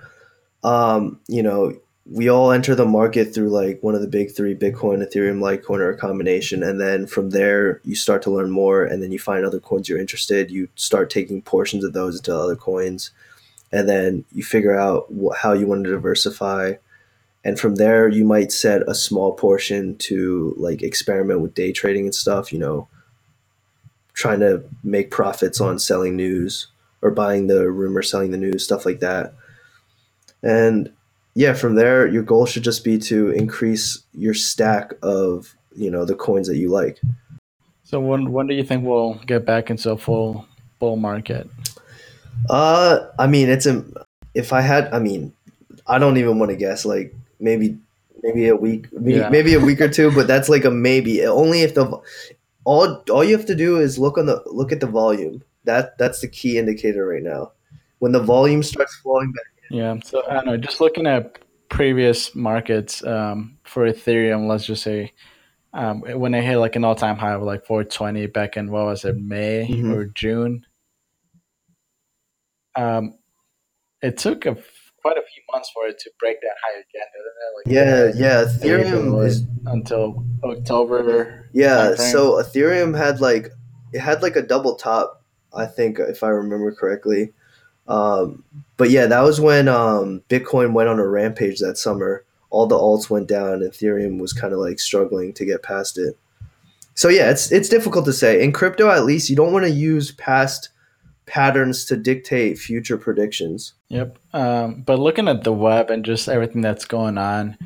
um, 0.63 1.19
you 1.27 1.41
know 1.41 1.73
we 2.05 2.29
all 2.29 2.51
enter 2.51 2.75
the 2.75 2.85
market 2.85 3.33
through 3.33 3.49
like 3.49 3.81
one 3.81 3.95
of 3.95 4.01
the 4.01 4.07
big 4.07 4.31
three 4.31 4.55
bitcoin 4.55 5.05
ethereum 5.05 5.39
litecoin 5.39 5.79
or 5.79 5.91
a 5.91 5.97
combination. 5.97 6.63
And 6.63 6.79
then 6.79 7.05
from 7.07 7.29
there 7.29 7.79
you 7.83 7.95
start 7.95 8.21
to 8.23 8.31
learn 8.31 8.49
more 8.49 8.83
and 8.83 9.01
then 9.01 9.11
you 9.11 9.19
find 9.19 9.45
other 9.45 9.59
coins 9.59 9.87
you're 9.87 9.99
interested. 9.99 10.51
You 10.51 10.67
start 10.75 11.09
taking 11.09 11.41
portions 11.41 11.83
of 11.83 11.93
those 11.93 12.17
into 12.17 12.35
other 12.35 12.55
coins. 12.55 13.11
And 13.71 13.87
then 13.87 14.25
you 14.33 14.43
figure 14.43 14.77
out 14.77 15.07
wh- 15.09 15.37
how 15.37 15.53
you 15.53 15.67
want 15.67 15.85
to 15.85 15.91
diversify. 15.91 16.73
And 17.45 17.59
from 17.59 17.75
there 17.75 18.09
you 18.09 18.25
might 18.25 18.51
set 18.51 18.81
a 18.89 18.95
small 18.95 19.33
portion 19.33 19.95
to 19.99 20.55
like 20.57 20.81
experiment 20.81 21.41
with 21.41 21.53
day 21.53 21.71
trading 21.71 22.05
and 22.05 22.15
stuff 22.15 22.51
you 22.51 22.59
know 22.59 22.87
trying 24.13 24.39
to 24.39 24.63
make 24.83 25.09
profits 25.11 25.59
on 25.61 25.79
selling 25.79 26.15
news 26.15 26.67
or 27.01 27.11
buying 27.11 27.47
the 27.47 27.69
rumor 27.71 28.01
selling 28.01 28.31
the 28.31 28.37
news 28.37 28.63
stuff 28.63 28.85
like 28.85 28.99
that 28.99 29.33
and 30.43 30.91
yeah, 31.33 31.53
from 31.53 31.75
there, 31.75 32.05
your 32.07 32.23
goal 32.23 32.45
should 32.45 32.63
just 32.63 32.83
be 32.83 32.97
to 32.97 33.29
increase 33.29 34.03
your 34.13 34.33
stack 34.33 34.91
of 35.01 35.55
you 35.75 35.89
know 35.89 36.03
the 36.03 36.15
coins 36.15 36.47
that 36.49 36.57
you 36.57 36.67
like. 36.69 36.99
so 37.83 38.01
when 38.01 38.31
when 38.33 38.47
do 38.47 38.53
you 38.53 38.63
think 38.63 38.83
we'll 38.85 39.13
get 39.25 39.45
back 39.45 39.69
into 39.69 39.91
a 39.91 39.97
full 39.97 40.45
bull 40.79 40.97
market 40.97 41.49
Uh, 42.49 43.07
I 43.19 43.27
mean, 43.27 43.49
it's 43.49 43.65
a 43.65 43.85
if 44.33 44.51
I 44.51 44.61
had, 44.61 44.91
I 44.93 44.99
mean, 44.99 45.31
I 45.87 45.99
don't 45.99 46.17
even 46.17 46.39
want 46.39 46.49
to 46.51 46.57
guess. 46.57 46.83
Like 46.85 47.13
maybe 47.39 47.77
maybe 48.23 48.47
a 48.49 48.55
week, 48.55 48.91
maybe, 48.91 49.19
Yeah. 49.19 49.29
maybe 49.29 49.53
a 49.53 49.59
week 49.59 49.79
or 49.79 49.87
two, 49.89 50.11
but 50.11 50.27
that's 50.27 50.49
like 50.49 50.65
a 50.65 50.71
maybe. 50.71 51.25
Only 51.25 51.61
if 51.61 51.75
the 51.75 52.01
all 52.63 53.03
all 53.09 53.23
you 53.23 53.35
have 53.35 53.45
to 53.47 53.55
do 53.55 53.79
is 53.79 53.97
look 53.97 54.17
on 54.17 54.25
the 54.25 54.41
look 54.45 54.71
at 54.71 54.79
the 54.79 54.87
volume. 54.87 55.43
That 55.63 55.97
that's 55.97 56.21
the 56.21 56.27
key 56.27 56.57
indicator 56.57 57.05
right 57.05 57.23
now. 57.23 57.51
When 57.99 58.11
the 58.11 58.19
volume 58.19 58.63
starts 58.63 58.95
flowing 58.97 59.31
back. 59.31 59.45
Yeah, 59.69 59.95
so 60.03 60.23
I 60.27 60.33
don't 60.33 60.45
know. 60.47 60.57
Just 60.57 60.81
looking 60.81 61.07
at 61.07 61.39
previous 61.69 62.35
markets 62.35 63.03
um, 63.05 63.57
for 63.63 63.87
Ethereum, 63.87 64.47
let's 64.47 64.65
just 64.65 64.83
say 64.83 65.13
um, 65.73 66.01
when 66.01 66.33
they 66.33 66.41
hit 66.43 66.57
like 66.57 66.75
an 66.75 66.83
all-time 66.83 67.15
high 67.17 67.31
of 67.33 67.43
like 67.43 67.65
420 67.65 68.25
back 68.27 68.57
in 68.57 68.69
what 68.69 68.85
was 68.85 69.05
it, 69.05 69.15
May 69.17 69.67
Mhm. 69.69 69.95
or 69.95 70.05
June? 70.07 70.65
Um, 72.75 73.17
it 74.01 74.17
took 74.17 74.45
a, 74.45 74.57
quite 75.01 75.17
a 75.17 75.21
few 75.21 75.43
months 75.51 75.71
for 75.73 75.87
it 75.87 75.99
to 75.99 76.11
break 76.19 76.39
that 76.41 76.55
high 76.63 76.79
again? 76.79 77.07
Like, 77.57 77.73
Yeah, 77.73 78.11
yeah. 78.15 78.45
Ethereum 78.45 79.25
is 79.25 79.43
until 79.65 80.23
October. 80.43 81.49
Yeah, 81.53 81.95
so 81.95 82.33
Ethereum 82.33 82.97
had 82.97 83.19
like 83.21 83.49
it 83.93 83.99
had 83.99 84.21
like 84.21 84.35
a 84.35 84.41
double 84.41 84.75
top, 84.75 85.23
I 85.53 85.65
think 85.65 85.99
if 85.99 86.23
I 86.23 86.29
remember 86.29 86.73
correctly. 86.73 87.33
Um, 87.87 88.43
but 88.77 88.89
yeah, 88.89 89.05
that 89.07 89.21
was 89.21 89.41
when 89.41 89.67
um, 89.67 90.23
Bitcoin 90.29 90.73
went 90.73 90.89
on 90.89 90.99
a 90.99 91.07
rampage 91.07 91.59
that 91.59 91.77
summer. 91.77 92.25
All 92.49 92.67
the 92.67 92.75
alts 92.75 93.09
went 93.09 93.27
down, 93.27 93.53
and 93.53 93.63
Ethereum 93.63 94.19
was 94.19 94.33
kind 94.33 94.53
of 94.53 94.59
like 94.59 94.79
struggling 94.79 95.33
to 95.33 95.45
get 95.45 95.63
past 95.63 95.97
it. 95.97 96.17
So 96.93 97.07
yeah, 97.09 97.29
it's 97.31 97.51
it's 97.51 97.69
difficult 97.69 98.05
to 98.05 98.13
say. 98.13 98.43
In 98.43 98.51
crypto, 98.51 98.89
at 98.89 99.05
least, 99.05 99.29
you 99.29 99.35
don't 99.35 99.53
want 99.53 99.65
to 99.65 99.71
use 99.71 100.11
past 100.11 100.69
patterns 101.31 101.85
to 101.85 101.95
dictate 101.95 102.59
future 102.59 102.97
predictions. 102.97 103.73
Yep. 103.87 104.17
Um, 104.33 104.81
but 104.81 104.99
looking 104.99 105.29
at 105.29 105.45
the 105.45 105.53
web 105.53 105.89
and 105.89 106.03
just 106.03 106.27
everything 106.27 106.59
that's 106.61 106.83
going 106.83 107.17
on, 107.17 107.57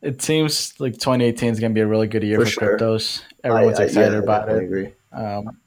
it 0.00 0.22
seems 0.22 0.72
like 0.80 0.94
2018 0.94 1.52
is 1.52 1.60
going 1.60 1.72
to 1.72 1.74
be 1.74 1.82
a 1.82 1.86
really 1.86 2.06
good 2.06 2.22
year 2.22 2.38
For 2.38 2.46
for, 2.46 2.50
sure. 2.50 2.78
cryptos. 2.78 3.22
Everyone's 3.44 3.78
I- 3.78 3.82
I- 3.82 3.86
excited 3.86 4.12
yeah, 4.14 4.18
about 4.20 4.48
it. 4.48 4.62
Agree. 4.62 4.92
Um, 5.12 5.58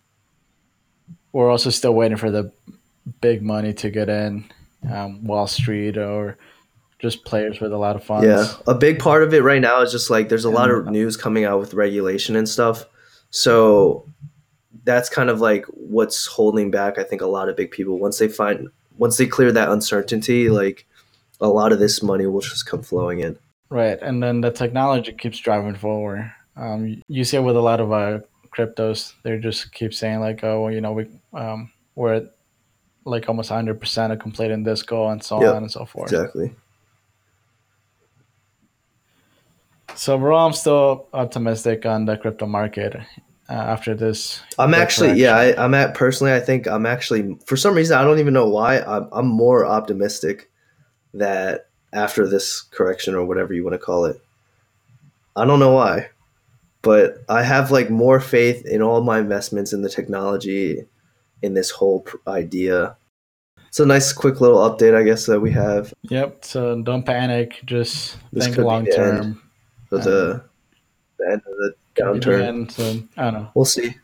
we're 1.32 1.52
also 1.52 1.70
still 1.70 1.94
waiting 1.94 2.18
for 2.18 2.32
the 2.32 2.52
big 3.22 3.44
money 3.44 3.74
to 3.74 3.92
get 3.92 4.10
in, 4.10 4.46
um, 4.92 5.24
Wall 5.24 5.46
Street 5.46 6.00
or 6.00 6.36
just 6.98 7.26
players 7.26 7.60
with 7.60 7.72
a 7.72 7.78
lot 7.78 7.96
of 7.96 8.04
funds. 8.04 8.26
Yeah, 8.26 8.48
a 8.66 8.74
big 8.74 8.98
part 8.98 9.22
of 9.22 9.36
it 9.36 9.44
right 9.44 9.62
now 9.62 9.82
is 9.84 9.92
just 9.92 10.10
like 10.10 10.30
there's 10.30 10.46
a 10.46 10.50
lot 10.50 10.72
of 10.72 10.88
news 10.88 11.16
coming 11.16 11.46
out 11.46 11.60
with 11.60 11.76
regulation 11.76 12.36
and 12.36 12.50
stuff. 12.50 12.86
So 13.30 14.08
that's 14.84 15.10
kind 15.10 15.30
of 15.30 15.42
like 15.42 15.66
what's 15.68 16.26
holding 16.26 16.72
back 16.72 16.98
I 16.98 17.04
think 17.04 17.22
a 17.22 17.28
lot 17.28 17.50
of 17.50 17.56
big 17.56 17.72
people 17.72 18.00
once 18.00 18.18
they 18.18 18.28
find 18.28 18.70
once 18.98 19.18
they 19.18 19.26
clear 19.26 19.52
that 19.52 19.70
uncertainty 19.70 20.50
like 20.50 20.86
a 21.42 21.48
lot 21.48 21.72
of 21.72 21.80
this 21.80 22.04
money 22.04 22.26
will 22.26 22.42
just 22.42 22.66
come 22.66 22.82
flowing 22.82 23.20
in. 23.20 23.38
Right, 23.70 24.00
and 24.02 24.22
then 24.22 24.42
the 24.42 24.52
technology 24.52 25.14
keeps 25.14 25.40
driving 25.40 25.76
forward. 25.76 26.32
Um, 26.56 27.02
you 27.08 27.24
see 27.24 27.38
it 27.38 27.42
with 27.42 27.56
a 27.56 27.62
lot 27.62 27.80
of 27.80 27.92
uh, 27.92 28.20
cryptos. 28.56 29.14
They 29.24 29.38
just 29.38 29.72
keep 29.74 29.94
saying 29.94 30.20
like, 30.20 30.44
"Oh, 30.44 30.64
well, 30.64 30.74
you 30.74 30.82
know, 30.82 30.94
we 30.94 31.08
um, 31.34 31.72
we're 31.96 32.16
at 32.16 32.36
like 33.06 33.30
almost 33.30 33.52
100 33.52 33.80
percent 33.80 34.12
of 34.12 34.20
completing 34.20 34.64
this 34.64 34.82
goal," 34.82 35.10
and 35.10 35.24
so 35.24 35.42
Yep, 35.42 35.56
on 35.56 35.64
and 35.64 35.72
so 35.72 35.86
forth. 35.86 36.12
Exactly. 36.12 36.54
So 39.96 40.16
overall, 40.16 40.48
I'm 40.48 40.54
still 40.54 41.08
optimistic 41.14 41.86
on 41.86 42.06
the 42.06 42.18
crypto 42.18 42.46
market 42.48 42.96
uh, 43.50 43.54
after 43.54 43.96
this. 43.96 44.42
I'm 44.58 44.74
actually 44.74 45.14
yeah. 45.20 45.36
I, 45.36 45.64
I'm 45.64 45.74
at 45.74 45.96
personally 45.96 46.34
I 46.34 46.40
think 46.40 46.68
I'm 46.68 46.86
actually 46.86 47.38
for 47.46 47.58
some 47.58 47.74
reason 47.76 47.98
I 47.98 48.04
don't 48.04 48.20
even 48.20 48.34
know 48.34 48.48
why 48.48 48.80
I'm 48.82 49.08
I'm 49.12 49.28
more 49.28 49.66
optimistic 49.66 50.50
that 51.16 51.68
after 51.92 52.28
this 52.28 52.62
correction 52.62 53.16
or 53.16 53.26
whatever 53.26 53.54
you 53.54 53.64
want 53.64 53.74
to 53.74 53.80
call 53.80 54.06
it. 54.06 54.22
I 55.36 55.46
don't 55.46 55.60
know 55.60 55.72
why, 55.74 56.10
but 56.82 57.24
I 57.30 57.44
have 57.44 57.72
like 57.72 57.90
more 57.90 58.20
faith 58.20 58.66
in 58.66 58.82
all 58.82 59.02
my 59.02 59.20
investments 59.20 59.74
in 59.74 59.82
the 59.82 59.90
technology 59.90 60.86
in 61.42 61.54
this 61.54 61.72
whole 61.72 62.02
pr- 62.02 62.18
idea. 62.28 62.96
It's 63.70 63.80
a 63.80 63.86
nice 63.86 64.12
quick 64.14 64.42
little 64.42 64.58
update 64.58 64.96
I 64.96 65.04
guess 65.04 65.26
that 65.28 65.40
we 65.40 65.52
have 65.52 65.94
Yep. 66.04 66.46
So 66.46 66.82
don't 66.82 67.04
panic. 67.06 67.62
Just 67.66 68.18
This 68.34 68.46
think 68.46 68.58
long 68.58 68.84
the 68.84 68.92
end. 68.92 68.98
term. 68.98 69.42
the, 69.90 69.98
the 71.18 71.26
end 71.26 71.42
of 71.42 71.44
the 71.58 71.74
downturn. 72.00 72.50
And 72.50 72.72
so 72.72 73.04
I 73.18 73.24
don't 73.24 73.34
know. 73.34 73.52
We'll 73.54 73.66
see. 73.66 73.96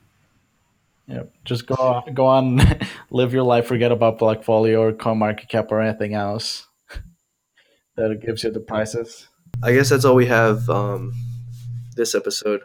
Yep. 1.07 1.33
Just 1.43 1.67
go 1.67 2.03
go 2.13 2.25
on, 2.25 2.61
live 3.11 3.33
your 3.33 3.43
life. 3.43 3.67
Forget 3.67 3.91
about 3.91 4.19
Blockfolio 4.19 4.79
or 4.79 4.93
CoinMarketCap 4.93 5.71
or 5.71 5.81
anything 5.81 6.13
else 6.13 6.67
that 7.95 8.21
gives 8.25 8.43
you 8.43 8.51
the 8.51 8.59
prices. 8.59 9.27
I 9.63 9.73
guess 9.73 9.89
that's 9.89 10.05
all 10.05 10.15
we 10.15 10.25
have 10.25 10.69
um, 10.69 11.13
this 11.95 12.15
episode. 12.15 12.61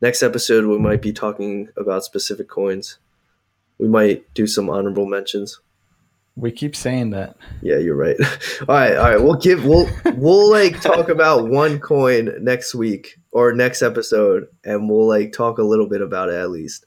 Next 0.00 0.22
episode, 0.22 0.66
we 0.66 0.78
might 0.78 1.00
be 1.00 1.12
talking 1.12 1.68
about 1.76 2.04
specific 2.04 2.48
coins. 2.48 2.98
We 3.78 3.88
might 3.88 4.32
do 4.34 4.46
some 4.46 4.68
honorable 4.68 5.06
mentions. 5.06 5.60
We 6.34 6.52
keep 6.52 6.76
saying 6.76 7.10
that. 7.10 7.36
Yeah, 7.62 7.78
you're 7.78 7.96
right. 7.96 8.16
all 8.60 8.66
right, 8.74 8.96
all 8.96 9.10
right. 9.10 9.22
We'll 9.22 9.34
give 9.36 9.64
we'll 9.64 9.88
we'll 10.16 10.50
like 10.50 10.80
talk 10.80 11.08
about 11.08 11.48
one 11.48 11.78
coin 11.78 12.32
next 12.40 12.74
week 12.74 13.18
or 13.36 13.52
next 13.52 13.82
episode, 13.82 14.46
and 14.64 14.88
we'll 14.88 15.06
like 15.06 15.32
talk 15.32 15.58
a 15.58 15.62
little 15.62 15.86
bit 15.86 16.00
about 16.00 16.30
it 16.30 16.36
at 16.36 16.50
least. 16.50 16.86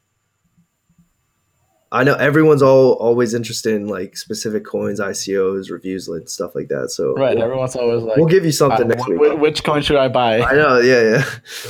I 1.92 2.04
know 2.04 2.14
everyone's 2.16 2.62
all 2.62 2.94
always 2.94 3.34
interested 3.34 3.74
in 3.74 3.88
like 3.88 4.16
specific 4.18 4.64
coins, 4.66 5.00
ICOs, 5.00 5.72
reviews, 5.72 6.08
like 6.08 6.28
stuff 6.30 6.54
like 6.56 6.68
that. 6.70 6.90
So 6.90 7.14
Right. 7.16 7.36
we'll, 7.36 7.46
Everyone's 7.46 7.76
always 7.76 8.04
like, 8.04 8.18
we'll 8.18 8.28
give 8.28 8.46
you 8.46 8.52
something 8.52 8.86
uh, 8.86 8.96
next 8.96 9.04
wh- 9.06 9.10
week. 9.10 9.32
wh- 9.34 9.40
which 9.42 9.64
coin 9.64 9.82
should 9.82 9.96
I 9.98 10.08
buy? 10.08 10.40
I 10.42 10.54
know, 10.54 10.80
yeah, 10.80 11.02
yeah. 11.02 11.26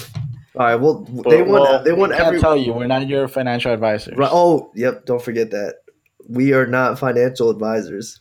All 0.55 0.65
right, 0.65 0.75
well, 0.75 1.01
they 1.29 1.41
want 1.41 1.63
well, 1.63 1.83
they 1.83 1.93
want 1.93 2.13
can't 2.13 2.39
tell 2.41 2.57
you. 2.57 2.73
We're 2.73 2.87
not 2.87 3.07
your 3.07 3.27
financial 3.29 3.71
advisors. 3.71 4.17
Right, 4.17 4.29
oh, 4.31 4.71
yep. 4.75 5.05
Don't 5.05 5.21
forget 5.21 5.51
that 5.51 5.75
we 6.27 6.51
are 6.53 6.65
not 6.65 6.99
financial 6.99 7.49
advisors. 7.49 8.19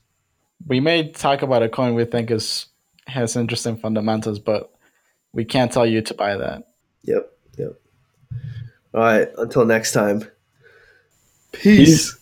We 0.67 0.79
may 0.79 1.11
talk 1.11 1.43
about 1.43 1.63
a 1.63 1.69
coin 1.69 1.95
we 1.95 2.05
think 2.05 2.31
is 2.31 2.67
has 3.09 3.35
interesting 3.35 3.77
fundamentals, 3.77 4.39
but 4.39 4.71
we 5.33 5.45
can't 5.45 5.73
tell 5.73 5.87
you 5.87 6.03
to 6.03 6.15
buy 6.15 6.37
that. 6.37 6.69
Yep, 7.05 7.31
yep. 7.59 7.73
All 8.95 9.01
right. 9.01 9.29
Until 9.37 9.65
next 9.65 9.93
time. 9.93 10.25
Peace. 11.53 12.18